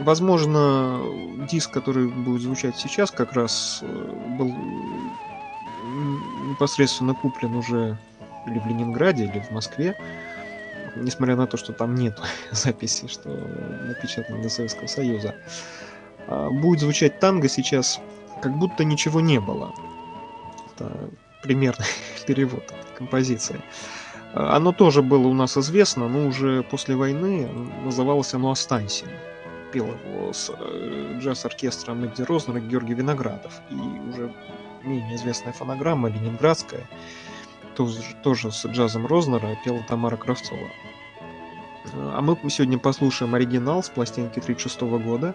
[0.00, 1.02] Возможно,
[1.50, 4.54] диск, который будет звучать сейчас, как раз э, был
[6.48, 7.98] непосредственно куплен уже
[8.46, 9.96] или в Ленинграде, или в Москве,
[10.96, 12.18] несмотря на то, что там нет
[12.50, 15.34] записи, что напечатано для Советского Союза.
[16.26, 18.00] А, будет звучать танго сейчас,
[18.42, 19.72] как будто ничего не было.
[20.74, 21.10] Это
[21.42, 21.86] примерный
[22.26, 23.60] перевод композиции.
[24.34, 27.48] А, оно тоже было у нас известно, но уже после войны
[27.84, 29.06] называлось оно «Останься»
[29.72, 33.60] пел его с э, джаз-оркестром Эдди Рознер и Георгий Виноградов.
[33.70, 34.32] И уже
[34.82, 36.86] менее известная фонограмма, ленинградская,
[38.22, 40.68] тоже, с джазом Рознера, пела Тамара Кравцова.
[41.94, 45.34] А мы сегодня послушаем оригинал с пластинки 1936 года.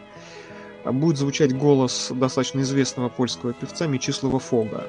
[0.83, 4.87] А будет звучать голос достаточно известного польского певца Мечислава Фога.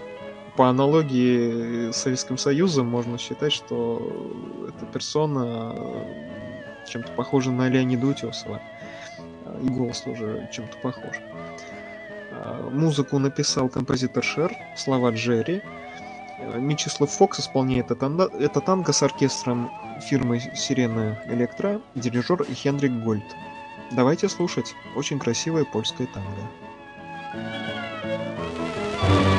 [0.56, 8.06] По аналогии с Советским Союзом можно считать, что эта персона э, чем-то похожа на Леонида
[8.06, 8.60] Утесова
[9.62, 11.16] и голос тоже чем-то похож.
[12.32, 15.62] А, музыку написал композитор Шер, слова Джерри.
[16.52, 19.70] А, Мичислав Фокс исполняет это, танго с оркестром
[20.00, 23.24] фирмы Сирена Электро, дирижер Хендрик Гольд.
[23.92, 24.74] Давайте слушать.
[24.96, 26.30] Очень красивое польское танго.
[27.34, 29.33] gdyby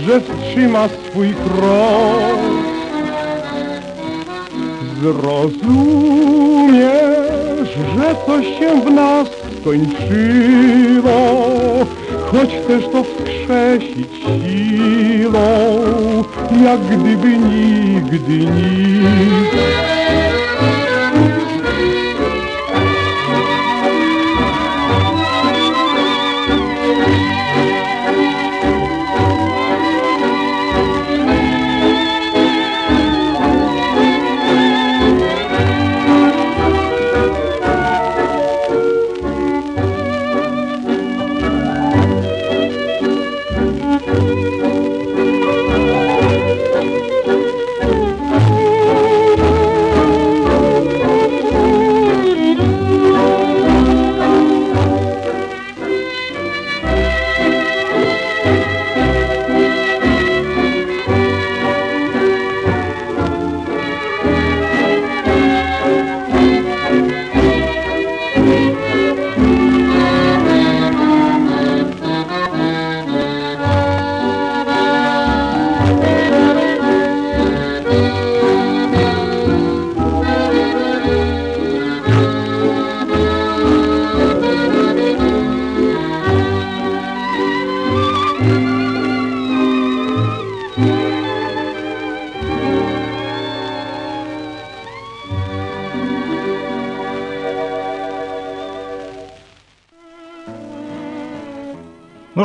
[0.00, 2.38] że wstrzyma swój krok.
[5.02, 6.48] Zrozumiesz,
[7.96, 9.28] że coś się w nas
[9.60, 11.18] skończyło,
[12.32, 15.44] choć chcesz to wskrzesić siłą,
[16.64, 19.57] jak gdyby nigdy nic.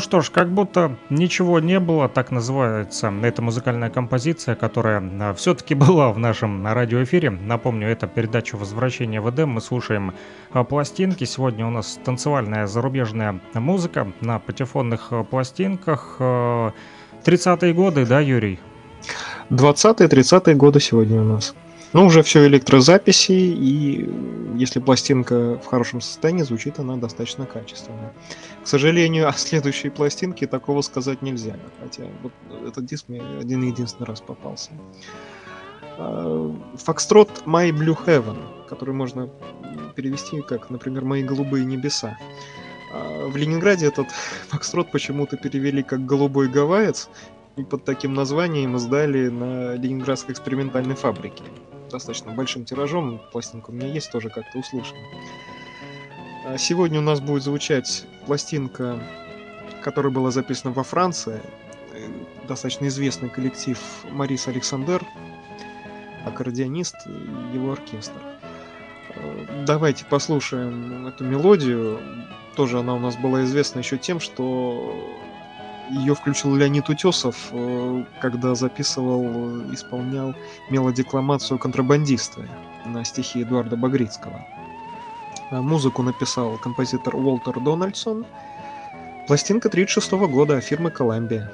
[0.03, 5.73] Что ж, как будто ничего не было, так называется эта музыкальная композиция, которая а, все-таки
[5.85, 7.31] была в нашем радиоэфире.
[7.31, 9.49] Напомню, это передача «Возвращение в Эдем».
[9.49, 10.13] Мы слушаем
[10.51, 11.23] а, пластинки.
[11.23, 16.17] Сегодня у нас танцевальная зарубежная музыка на патефонных а, пластинках.
[16.19, 18.59] 30-е годы, да, Юрий?
[19.49, 21.55] 20-30-е годы сегодня у нас.
[21.93, 24.09] Ну, уже все электрозаписи, и
[24.55, 28.11] если пластинка в хорошем состоянии, звучит она достаточно качественно.
[28.63, 32.31] К сожалению, о следующей пластинке такого сказать нельзя, хотя вот
[32.67, 34.71] этот диск мне один-единственный раз попался.
[35.97, 38.37] Фокстрот My Blue Heaven,
[38.67, 39.29] который можно
[39.95, 42.17] перевести как, например, «Мои голубые небеса».
[42.91, 44.07] А, в Ленинграде этот
[44.49, 47.09] фокстрот почему-то перевели как «Голубой гавайец»,
[47.57, 51.43] и под таким названием издали на Ленинградской экспериментальной фабрике
[51.91, 53.21] достаточно большим тиражом.
[53.31, 54.97] Пластинка у меня есть, тоже как-то услышан.
[56.45, 58.99] А сегодня у нас будет звучать пластинка,
[59.81, 61.41] которая была записана во Франции.
[61.93, 62.07] Э,
[62.47, 65.03] достаточно известный коллектив Марис Александр,
[66.25, 68.19] аккордеонист и его оркестр.
[69.15, 71.99] Э, давайте послушаем эту мелодию.
[72.55, 74.95] Тоже она у нас была известна еще тем, что
[75.89, 80.33] ее включил Леонид Утесов, э, когда записывал, исполнял
[80.69, 82.47] мелодекламацию контрабандиста
[82.85, 84.45] на стихи Эдуарда Багрицкого.
[85.53, 88.25] А музыку написал композитор Уолтер Дональдсон.
[89.27, 91.47] Пластинка 1936 года фирмы Columbia.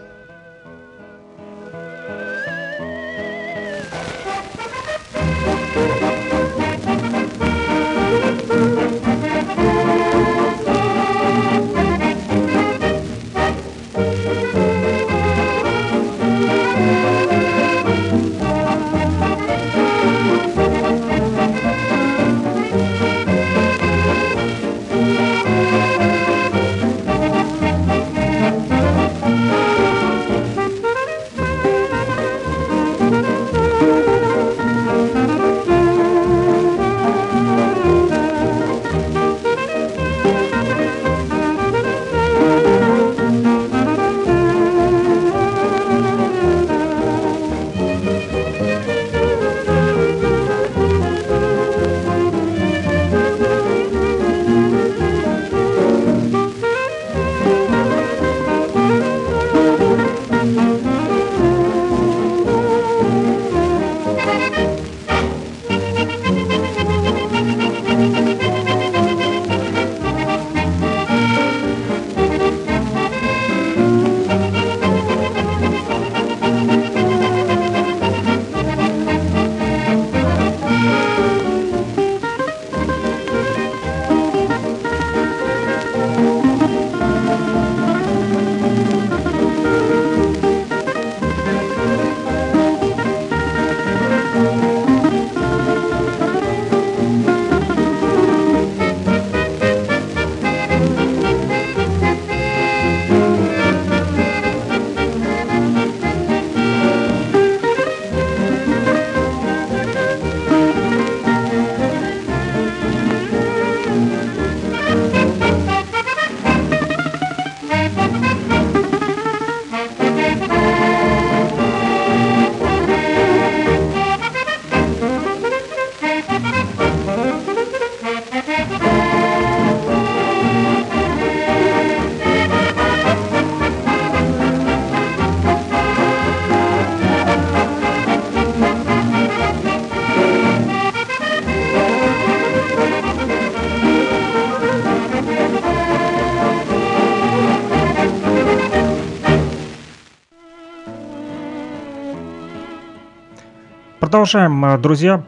[154.19, 155.23] Продолжаем, э, друзья.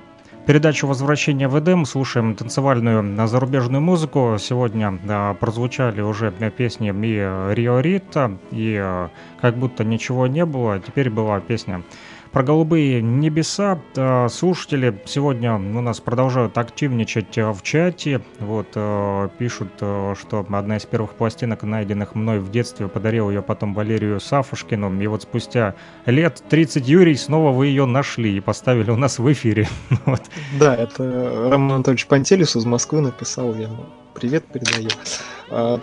[0.46, 1.86] Передачу «Возвращение в Эдем».
[1.86, 4.36] Слушаем танцевальную э, зарубежную музыку.
[4.38, 9.08] Сегодня да, прозвучали уже песни и Рио Рита, и
[9.40, 10.82] «Как будто ничего не было».
[10.82, 11.84] Теперь была песня
[12.32, 13.80] про голубые небеса.
[13.96, 18.22] А, слушатели сегодня у нас продолжают активничать а, в чате.
[18.40, 23.74] Вот а, пишут, что одна из первых пластинок, найденных мной в детстве, подарил ее потом
[23.74, 25.02] Валерию Сафушкину.
[25.02, 25.76] И вот спустя
[26.06, 29.68] лет 30, Юрий, снова вы ее нашли и поставили у нас в эфире.
[30.06, 30.22] вот.
[30.60, 33.70] Да, это Роман Анатольевич Пантелис из Москвы написал, я
[34.14, 34.90] привет передаю.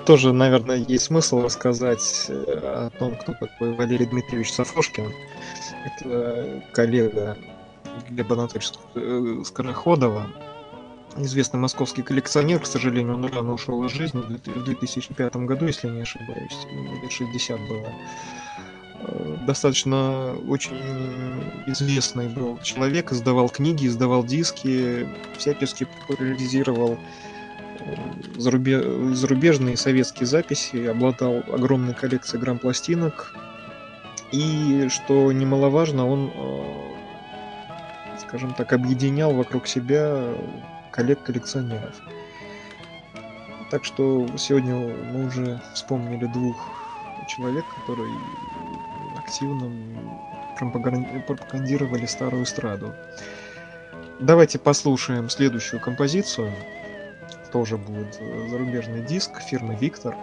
[0.07, 5.13] Тоже, наверное, есть смысл рассказать э, о том, кто такой Валерий Дмитриевич Сафошкин.
[5.85, 7.37] Это коллега
[8.09, 10.27] Глеба Анатольевича э, Скороходова.
[11.17, 16.03] известный московский коллекционер, к сожалению, он рано ушел из жизни в 2005 году, если не
[16.03, 16.67] ошибаюсь,
[17.03, 17.89] лет 60 было.
[19.01, 20.79] Э, достаточно очень
[21.67, 26.99] известный был человек, издавал книги, издавал диски, всячески популяризировал
[27.81, 27.95] э,
[28.37, 33.35] зарубежные советские записи, обладал огромной коллекцией грамм-пластинок.
[34.33, 40.35] И, что немаловажно, он, э, скажем так, объединял вокруг себя
[40.91, 41.95] коллег-коллекционеров.
[43.71, 46.57] Так что сегодня мы уже вспомнили двух
[47.29, 48.13] человек, которые
[49.17, 49.71] активно
[51.27, 52.95] пропагандировали старую эстраду.
[54.21, 56.53] Давайте послушаем следующую композицию.
[57.53, 58.15] Тоже будет
[58.51, 60.17] зарубежный диск фирмы Виктор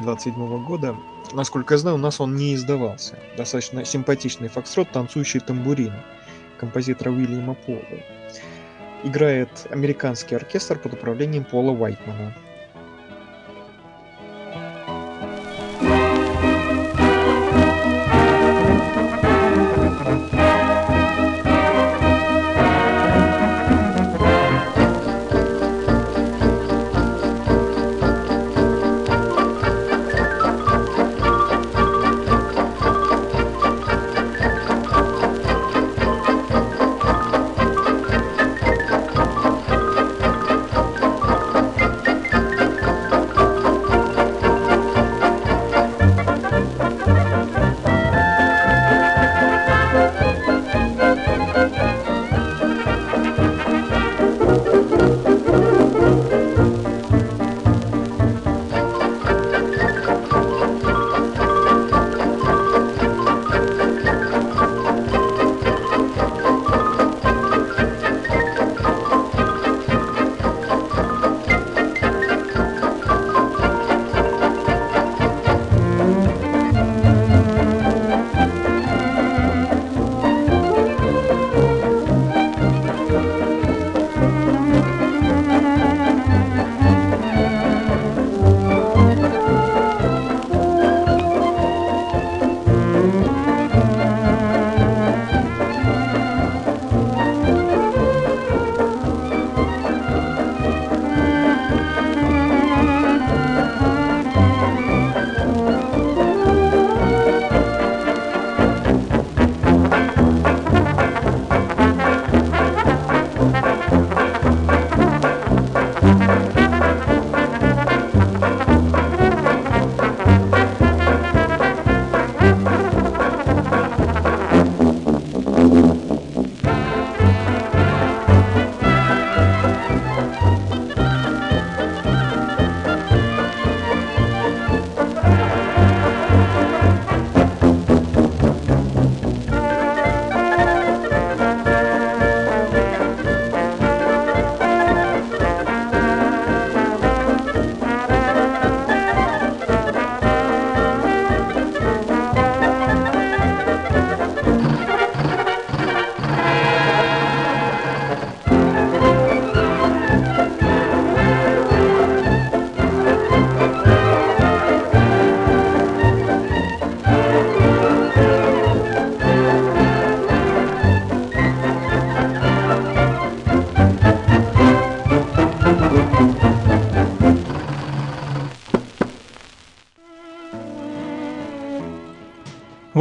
[0.00, 0.96] 27 года.
[1.32, 3.18] Насколько я знаю, у нас он не издавался.
[3.36, 5.94] Достаточно симпатичный фокстрот «Танцующий тамбурин»
[6.58, 7.80] композитора Уильяма Пола.
[9.02, 12.34] Играет американский оркестр под управлением Пола Уайтмана.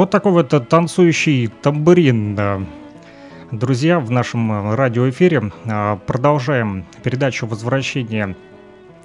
[0.02, 2.66] Вот такой вот танцующий тамбурин.
[3.52, 8.36] Друзья, в нашем э, радиоэфире а, продолжаем передачу «Возвращение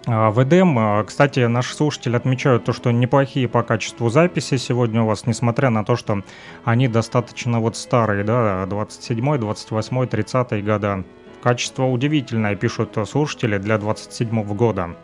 [0.07, 1.05] в Эдем.
[1.05, 5.85] Кстати, наши слушатели отмечают то, что неплохие по качеству записи сегодня у вас, несмотря на
[5.85, 6.23] то, что
[6.65, 11.05] они достаточно вот старые, да, 27 28 30 года.
[11.43, 14.97] Качество удивительное, пишут слушатели, для 27 года.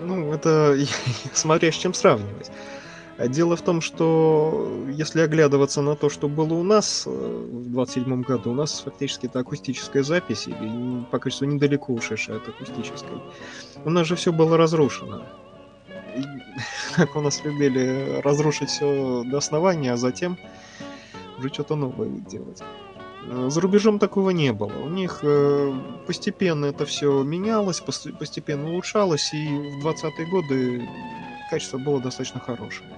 [0.00, 0.78] Ну, это
[1.34, 2.50] смотря с чем сравнивать.
[3.20, 7.70] А дело в том, что если оглядываться на то, что было у нас э, в
[7.70, 10.54] 27 году, у нас фактически это акустическая запись, и
[11.10, 13.18] по качеству недалеко ушедшая от акустической.
[13.84, 15.26] У нас же все было разрушено.
[16.16, 16.22] И,
[16.96, 20.38] как у нас любили разрушить все до основания, а затем
[21.36, 22.62] уже что-то новое делать.
[23.28, 24.72] Э, за рубежом такого не было.
[24.82, 25.74] У них э,
[26.06, 30.88] постепенно это все менялось, постепенно улучшалось, и в 20-е годы
[31.50, 32.88] качество было достаточно хорошее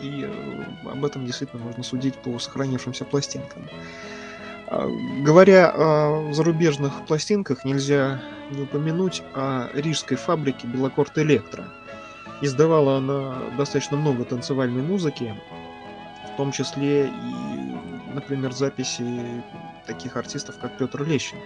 [0.00, 3.68] и э, об этом действительно можно судить по сохранившимся пластинкам.
[4.68, 4.88] А,
[5.22, 8.20] Говоря о зарубежных пластинках, нельзя
[8.50, 11.64] не упомянуть о рижской фабрике Белокорт Электро.
[12.42, 15.34] Издавала она достаточно много танцевальной музыки,
[16.32, 19.42] в том числе и, например, записи
[19.86, 21.44] таких артистов, как Петр Лещенко.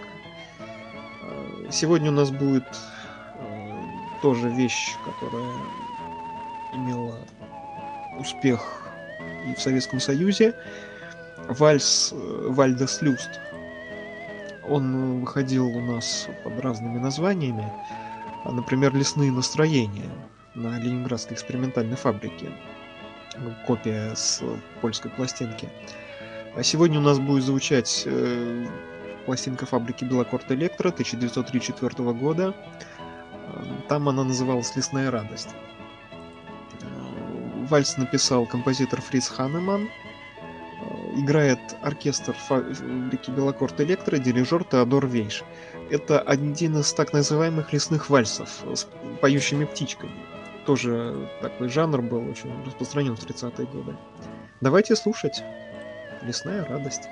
[1.23, 2.65] Э, Сегодня у нас будет
[3.35, 3.81] э,
[4.23, 5.53] тоже вещь, которая
[6.73, 7.00] имела
[8.21, 8.61] успех
[9.47, 10.55] и в Советском Союзе.
[11.49, 13.41] Вальс э, Вальдес Люст.
[14.69, 17.73] Он э, выходил у нас под разными названиями.
[18.45, 20.11] А, Например, «Лесные настроения»
[20.55, 22.51] на Ленинградской экспериментальной фабрике.
[23.67, 24.43] Копия с
[24.81, 25.69] польской пластинки.
[26.57, 28.67] А сегодня у нас будет звучать э,
[29.25, 32.55] пластинка фабрики Белокорт Электро 1934 года.
[33.49, 35.49] Э, Там она называлась «Лесная радость».
[37.71, 39.89] Вальс написал композитор Фриц Ханеман.
[40.81, 45.45] Э, Играет оркестр фабрики Белокорт Электро, дирижер Теодор Вейш.
[45.91, 48.87] Это один из так называемых лесных вальсов с
[49.21, 50.13] поющими птичками.
[50.67, 53.97] Тоже такой жанр был очень распространен в 30-е годы.
[54.61, 55.43] Давайте слушать.
[56.23, 57.09] Лесная радость.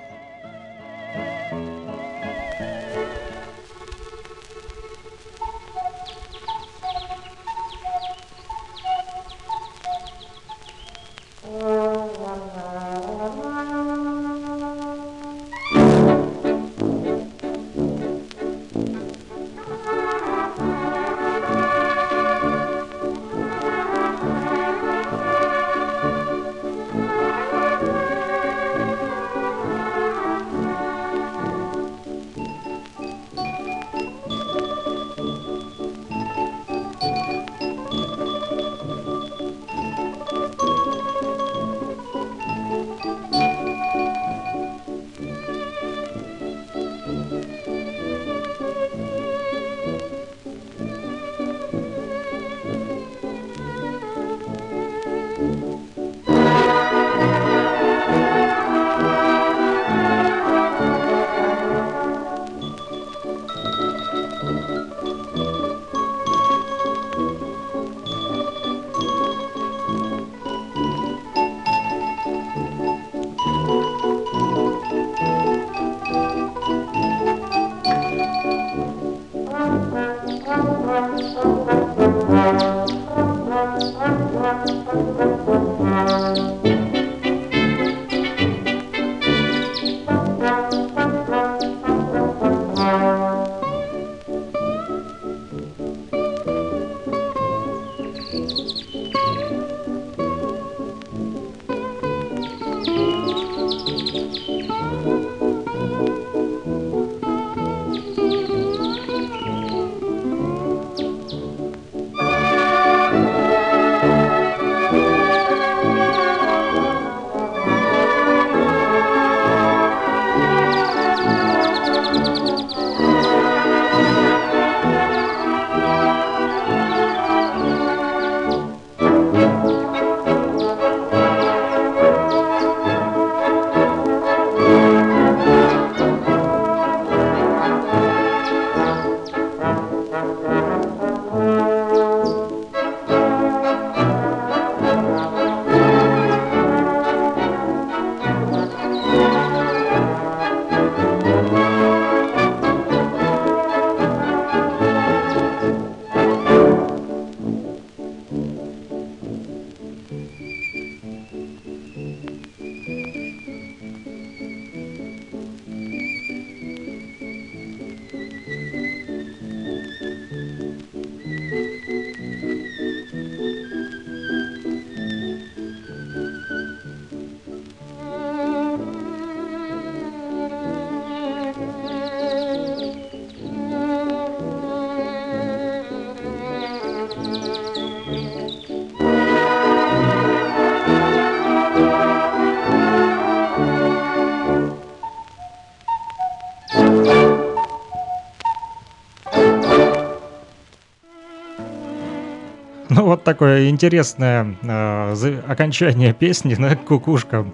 [203.29, 207.45] Такое интересное э, окончание песни, да, кукушка.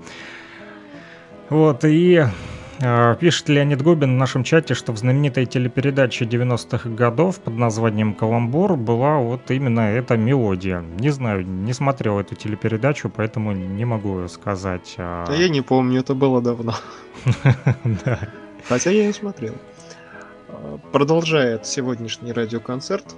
[1.49, 2.25] Вот, и
[2.79, 8.13] э, пишет Леонид Губин в нашем чате, что в знаменитой телепередаче 90-х годов под названием
[8.13, 10.79] «Каламбур» была вот именно эта мелодия.
[10.97, 14.95] Не знаю, не смотрел эту телепередачу, поэтому не могу сказать.
[14.97, 16.73] а, А я не помню, это было давно.
[18.05, 18.19] Да.
[18.69, 19.55] Хотя я ее смотрел.
[20.93, 23.13] Продолжает сегодняшний радиоконцерт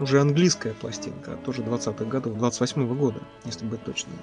[0.00, 4.16] уже английская пластинка, тоже 20-х годов, 28-го года, если быть точным.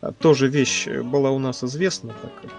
[0.00, 2.50] А, тоже вещь была у нас известна, так как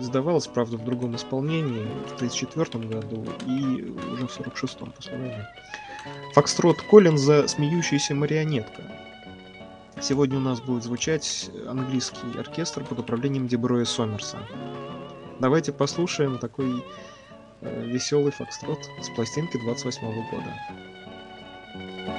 [0.00, 5.46] издавалась, правда, в другом исполнении в 1934 году и уже в 1946 после войны.
[6.34, 8.82] Фокстрот Коллинза «Смеющаяся марионетка».
[10.00, 14.38] Сегодня у нас будет звучать английский оркестр под управлением Деброя Сомерса.
[15.40, 16.84] Давайте послушаем такой
[17.60, 20.54] э, веселый фокстрот с пластинки 28 года.
[21.74, 22.17] Thank you.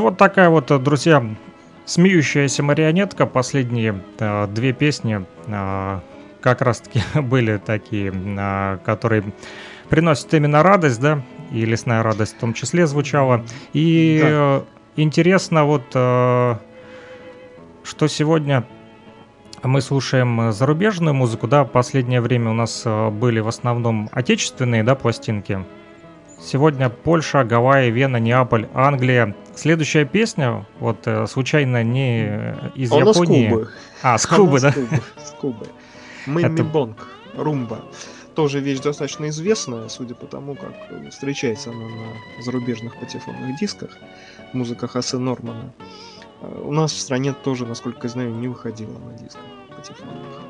[0.00, 1.22] Ну вот такая вот, друзья,
[1.84, 3.26] смеющаяся марионетка.
[3.26, 6.00] Последние э, две песни э,
[6.40, 9.24] как раз-таки были такие, э, которые
[9.90, 11.20] приносят именно радость, да,
[11.52, 13.44] и лесная радость в том числе звучала.
[13.74, 14.28] И да.
[14.30, 14.62] э,
[14.96, 16.54] интересно вот, э,
[17.84, 18.64] что сегодня
[19.62, 24.94] мы слушаем зарубежную музыку, да, последнее время у нас э, были в основном отечественные, да,
[24.94, 25.62] пластинки.
[26.42, 29.36] Сегодня Польша, Гавайи, Вена, Неаполь, Англия.
[29.60, 33.46] Следующая песня, вот э, случайно не из Она Японии.
[33.46, 33.68] С Кубы.
[34.02, 34.70] А, с Кубы, Она да?
[34.70, 35.02] С Кубы.
[35.22, 35.66] С Кубы.
[36.24, 37.84] Мэмми Это- Бонг, Румба.
[38.34, 40.72] Тоже вещь достаточно известная, судя по тому, как
[41.10, 43.90] встречается она на зарубежных патефонных дисках.
[44.54, 45.74] Музыка Хасе Нормана.
[46.40, 49.44] Э, У нас в стране тоже, насколько я знаю, не выходила на дисках
[49.76, 50.40] патефонных.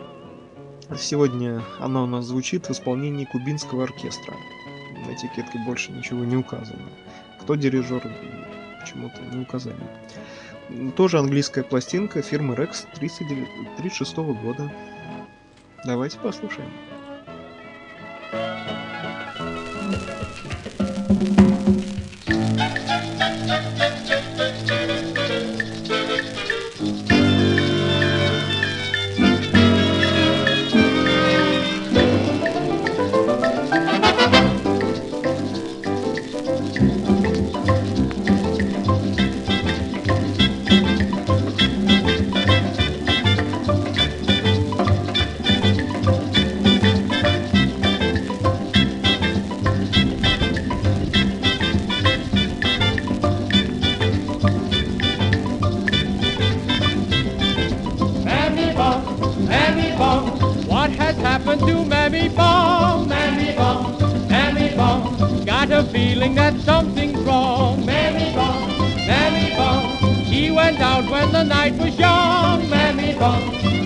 [0.96, 4.34] Сегодня она у нас звучит в исполнении кубинского оркестра.
[5.04, 6.90] На этикетке больше ничего не указано.
[7.40, 8.02] Кто дирижер,
[8.80, 9.76] почему-то не указали.
[10.96, 14.72] Тоже английская пластинка фирмы Rex 1936 года.
[15.84, 16.70] Давайте послушаем.
[18.32, 18.89] Thank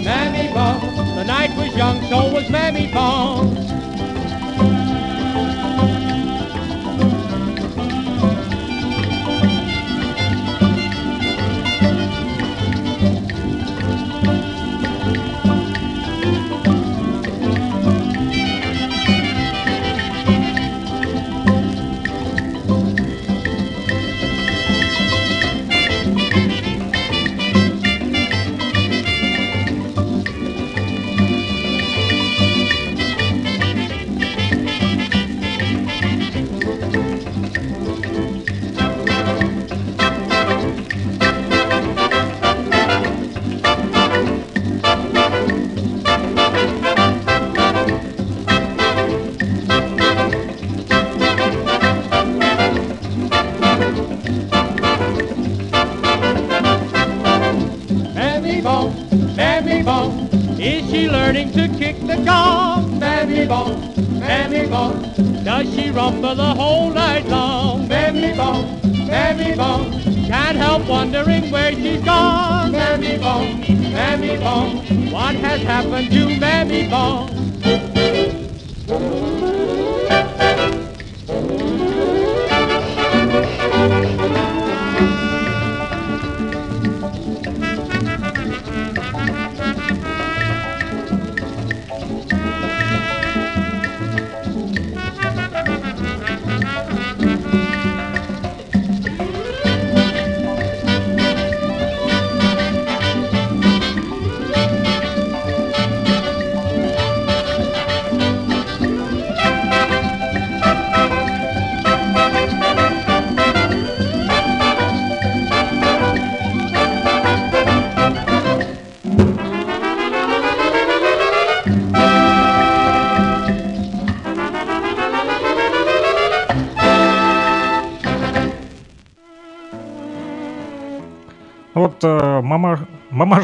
[0.05, 1.17] Mammy Bong.
[1.17, 3.84] The night was young, so was Mammy Bong.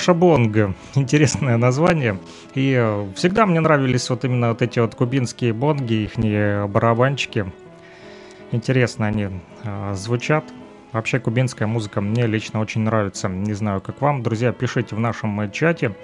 [0.00, 2.18] Мамаша Бонга, интересное название.
[2.54, 7.52] И всегда мне нравились вот именно вот эти вот кубинские бонги, их барабанчики.
[8.50, 9.28] Интересно они
[9.62, 10.44] э, звучат.
[10.92, 13.28] Вообще кубинская музыка мне лично очень нравится.
[13.28, 14.22] Не знаю, как вам.
[14.22, 15.94] Друзья, пишите в нашем э, чате.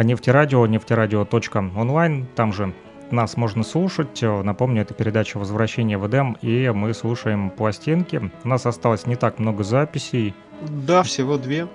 [0.00, 2.26] Нефтерадио, нефтерадио.онлайн.
[2.34, 2.74] Там же
[3.12, 4.20] нас можно слушать.
[4.20, 8.32] Э, Напомню, это передача «Возвращение в Эдем», и мы слушаем пластинки.
[8.42, 10.34] У нас осталось не так много записей.
[10.60, 11.68] Да, всего две.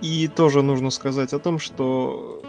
[0.00, 2.42] И тоже нужно сказать о том, что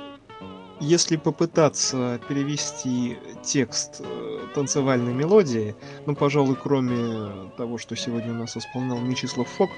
[0.80, 8.55] если попытаться перевести текст э, танцевальной мелодии, ну, пожалуй, кроме того, что сегодня у нас
[8.55, 9.69] исполнял Мечислав Фок,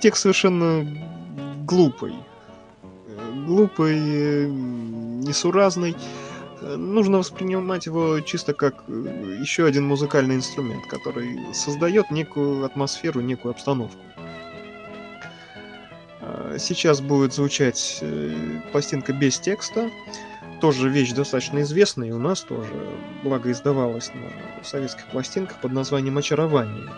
[0.00, 0.86] текст совершенно
[1.64, 2.14] глупый.
[3.46, 5.94] Глупый, несуразный.
[6.60, 13.52] Нужно воспринимать его чисто как э, еще один музыкальный инструмент, который создает некую атмосферу, некую
[13.52, 13.98] обстановку.
[16.60, 19.90] Сейчас будет звучать э, пластинка без текста.
[20.60, 22.70] Тоже вещь достаточно известная, и у нас тоже,
[23.22, 26.90] благо издавалась на советских пластинках под названием «Очарование».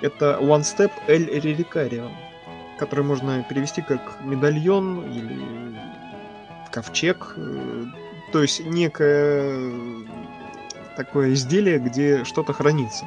[0.00, 2.08] Это One Step El Relicario,
[2.78, 5.76] который можно перевести как медальон или
[6.70, 7.36] ковчег.
[8.32, 10.06] То есть некое
[10.96, 13.06] такое изделие, где что-то хранится.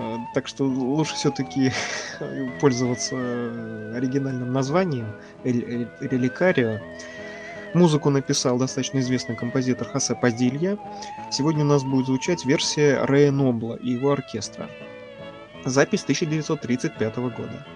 [0.00, 1.72] Э, Так что лучше все-таки
[2.60, 5.06] пользоваться э, оригинальным названием
[5.44, 6.80] «Эль Эль Реликарио».
[7.74, 10.76] Музыку написал достаточно известный композитор Хосе Падилья.
[11.30, 14.68] Сегодня у нас будет звучать версия Рэя Нобла и его оркестра.
[15.64, 17.66] Запись 1935 года.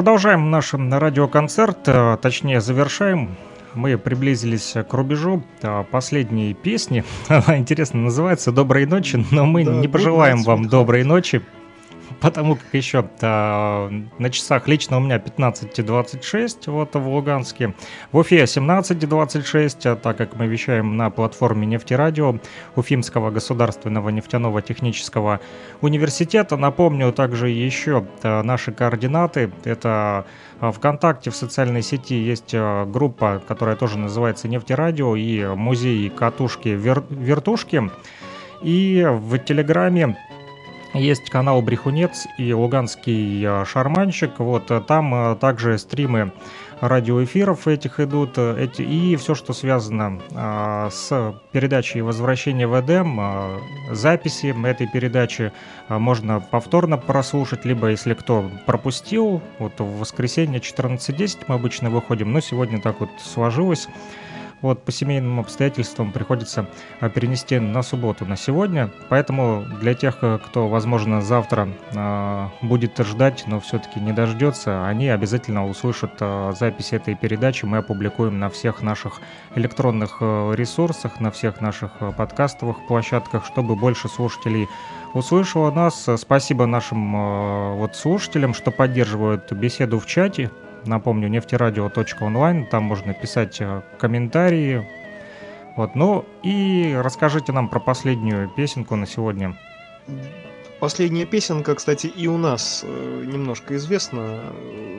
[0.00, 3.36] Продолжаем наш радиоконцерт, э, точнее завершаем.
[3.74, 7.04] Мы приблизились к рубежу э, последней песни.
[7.28, 11.42] Она интересно называется «Доброй ночи», но мы Да, не пожелаем вам доброй ночи,
[12.20, 17.74] потому как еще э, на часах лично у меня 15.26 вот в Луганске,
[18.12, 22.38] в Уфе 17.26, а так как мы вещаем на платформе нефтерадио
[22.76, 25.40] Уфимского государственного нефтяного технического
[25.80, 26.56] университета.
[26.56, 29.50] Напомню также еще э, наши координаты.
[29.64, 30.26] Это
[30.60, 37.90] ВКонтакте в социальной сети есть группа, которая тоже называется «Нефтерадио» и музей катушки Вер- «Вертушки».
[38.62, 40.18] И в Телеграме
[40.94, 44.38] есть канал Брехунец и Луганский э, Шарманщик.
[44.38, 46.32] Вот э, там э, также стримы
[46.80, 48.38] радиоэфиров этих идут.
[48.38, 50.18] Эти, и все, что связано
[50.90, 53.20] с передачей «Возвращение в Эдем»,
[53.90, 55.52] записи этой передачи
[55.90, 62.40] можно повторно прослушать, либо если кто пропустил, вот в воскресенье 14.10 мы обычно выходим, но
[62.40, 63.86] сегодня так вот сложилось.
[64.62, 66.68] Вот по семейным обстоятельствам приходится
[67.00, 68.90] а, перенести на субботу, на сегодня.
[69.08, 75.08] Поэтому для тех, э, кто, возможно, завтра а, будет ждать, но все-таки не дождется, они
[75.08, 77.64] обязательно услышат а, запись этой передачи.
[77.64, 79.20] Мы опубликуем на всех наших
[79.54, 84.68] электронных э, ресурсах, на всех наших э, подкастовых площадках, чтобы больше слушателей
[85.14, 86.06] услышало нас.
[86.18, 90.50] Спасибо нашим вот слушателям, что поддерживают беседу в чате.
[90.86, 94.88] Напомню, нефтерадио.онлайн, там можно писать э, комментарии.
[95.76, 99.56] Вот, ну и расскажите нам про последнюю песенку на сегодня.
[100.80, 104.40] Последняя песенка, кстати, и у нас э, немножко известна.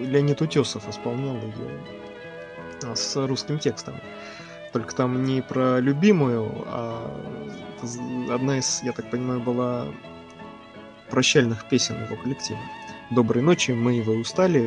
[0.01, 3.95] Леонид Утесов исполнял ее с русским текстом.
[4.73, 7.11] Только там не про любимую, а
[8.31, 9.87] одна из, я так понимаю, была
[11.09, 12.59] прощальных песен его коллектива.
[13.11, 14.61] Доброй ночи, мы его устали,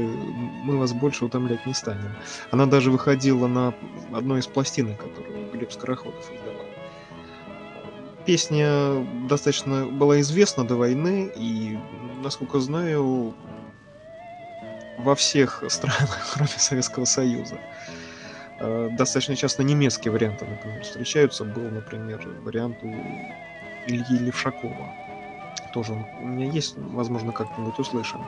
[0.65, 2.15] мы вас больше утомлять не станем.
[2.51, 3.75] Она даже выходила на
[4.12, 6.66] одной из пластинок, которую Глеб Скороходов издавал.
[8.27, 11.79] Песня достаточно была известна до войны, и,
[12.23, 13.35] насколько знаю,
[14.99, 17.59] во всех странах, кроме Советского Союза.
[18.61, 21.45] Э, Достаточно часто немецкие варианты, например, встречаются.
[21.45, 22.89] Был, например, вариант у
[23.87, 25.03] Ильи Левшакова.
[25.72, 28.20] Тоже у меня есть, возможно, как-нибудь услышим.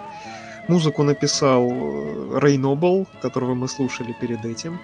[0.69, 4.81] Музыку написал э, Рэй Нобл, которого мы слушали перед этим.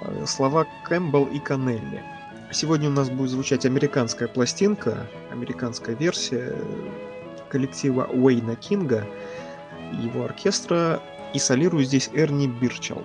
[0.00, 2.02] Э, Слова Кэмпбелл и Канелли.
[2.50, 6.90] Сегодня у нас будет звучать американская пластинка, американская версия э,
[7.48, 9.06] коллектива Уэйна Кинга,
[9.92, 11.00] его оркестра,
[11.32, 13.02] и солирует здесь Эрни Бирчал.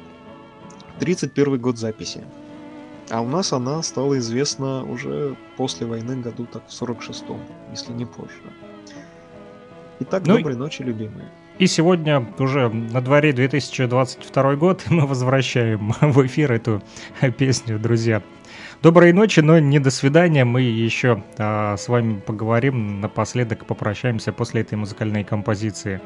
[1.00, 2.24] 31 год записи.
[3.10, 7.40] А у нас она стала известна уже после войны году так в 46-м,
[7.72, 8.42] если не позже.
[10.00, 11.26] Итак, Ну доброй ночи, любимые.
[11.58, 16.84] И сегодня уже на дворе 2022 год, и мы возвращаем в эфир эту
[17.38, 18.22] песню, друзья.
[18.84, 20.46] Доброй ночи, но не до свидания.
[20.46, 26.00] Мы еще а, с вами поговорим напоследок, попрощаемся после этой музыкальной композиции.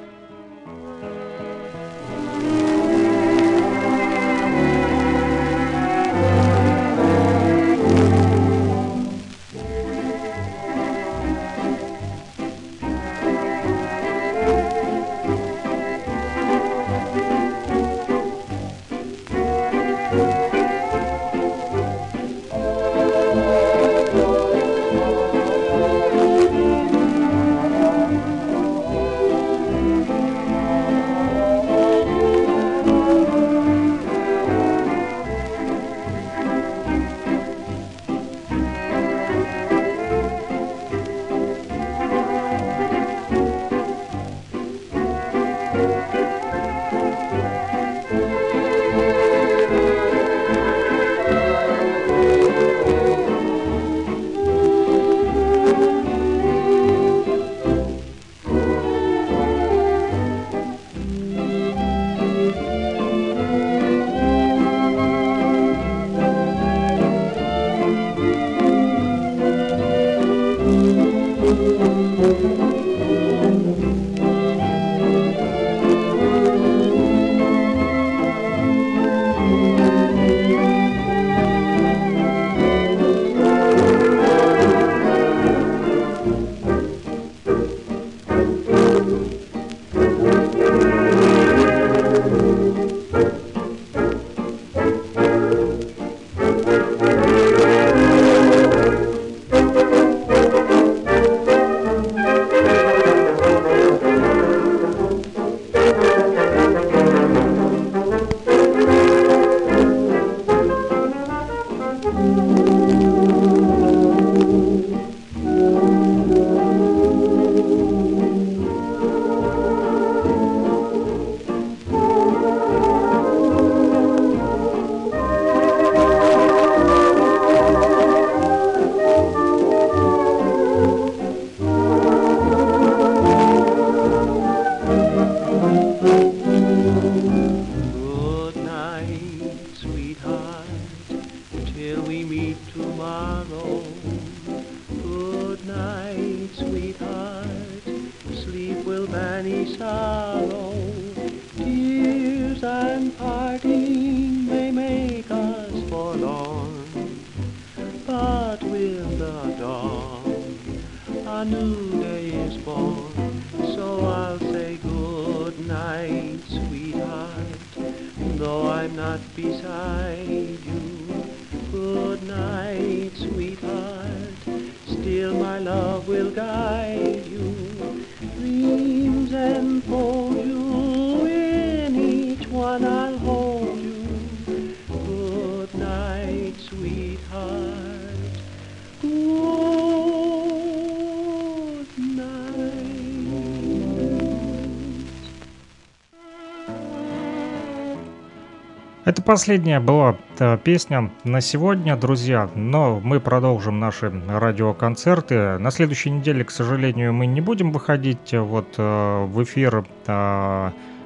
[199.12, 205.58] Это последняя была э, песня на сегодня, друзья, но мы продолжим наши радиоконцерты.
[205.58, 209.84] На следующей неделе, к сожалению, мы не будем выходить э, вот э, в эфир.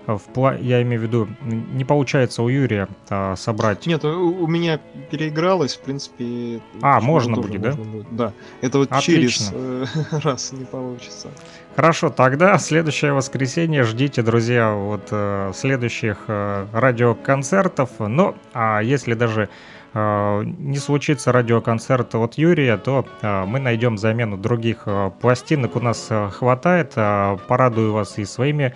[0.07, 3.85] В пла- Я имею в виду, не получается у Юрия э, собрать.
[3.85, 4.79] Нет, у, у меня
[5.09, 6.61] переигралось, в принципе.
[6.81, 7.69] А, можно будет, да?
[7.69, 8.07] можно будет.
[8.11, 8.33] Да.
[8.61, 9.51] Это вот Отлично.
[9.51, 9.85] через э,
[10.23, 11.29] раз не получится.
[11.75, 17.89] Хорошо, тогда следующее воскресенье ждите, друзья, вот э, следующих э, радиоконцертов.
[17.99, 19.49] Ну, а если даже
[19.95, 25.77] не случится радиоконцерт от Юрия, то э, мы найдем замену других э, пластинок.
[25.77, 26.93] У нас хватает.
[26.95, 28.75] Порадую вас и своими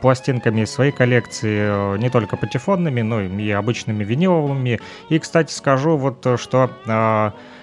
[0.00, 4.80] пластинками, из своей коллекции, не только патефонными, но и обычными виниловыми.
[5.08, 6.70] И, кстати, скажу вот, что...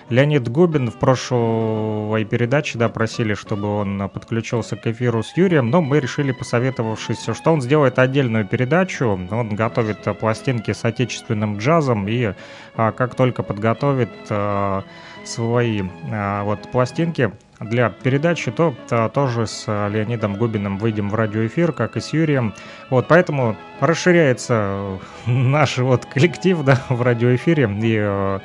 [0.09, 5.81] Леонид Губин в прошлой передаче, да, просили, чтобы он подключился к эфиру с Юрием, но
[5.81, 9.19] мы решили, посоветовавшись, что он сделает отдельную передачу.
[9.29, 12.33] Он готовит э, пластинки с отечественным джазом, и
[12.75, 14.85] а, как только подготовит а,
[15.25, 21.73] свои а, вот пластинки для передачи, то а, тоже с Леонидом Губиным выйдем в радиоэфир,
[21.73, 22.53] как и с Юрием.
[22.89, 28.39] Вот, поэтому расширяется наш вот коллектив, да, в радиоэфире, и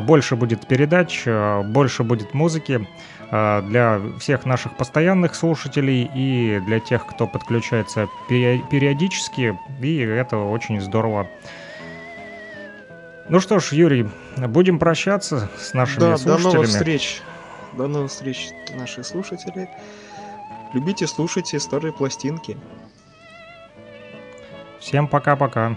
[0.00, 2.86] больше будет передач, э, больше будет музыки
[3.30, 10.80] э, для всех наших постоянных слушателей и для тех, кто подключается периодически, и это очень
[10.80, 11.28] здорово.
[13.28, 14.06] Ну что ж, Юрий,
[14.36, 16.54] будем прощаться с нашими Да, до слушателями.
[16.54, 17.22] новых встреч.
[17.72, 19.68] До новых встреч, наши слушатели.
[20.74, 22.56] Любите, слушайте старые пластинки.
[24.78, 25.76] Всем пока-пока.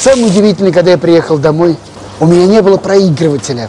[0.00, 1.76] Самое удивительное, когда я приехал домой,
[2.20, 3.68] у меня не было проигрывателя.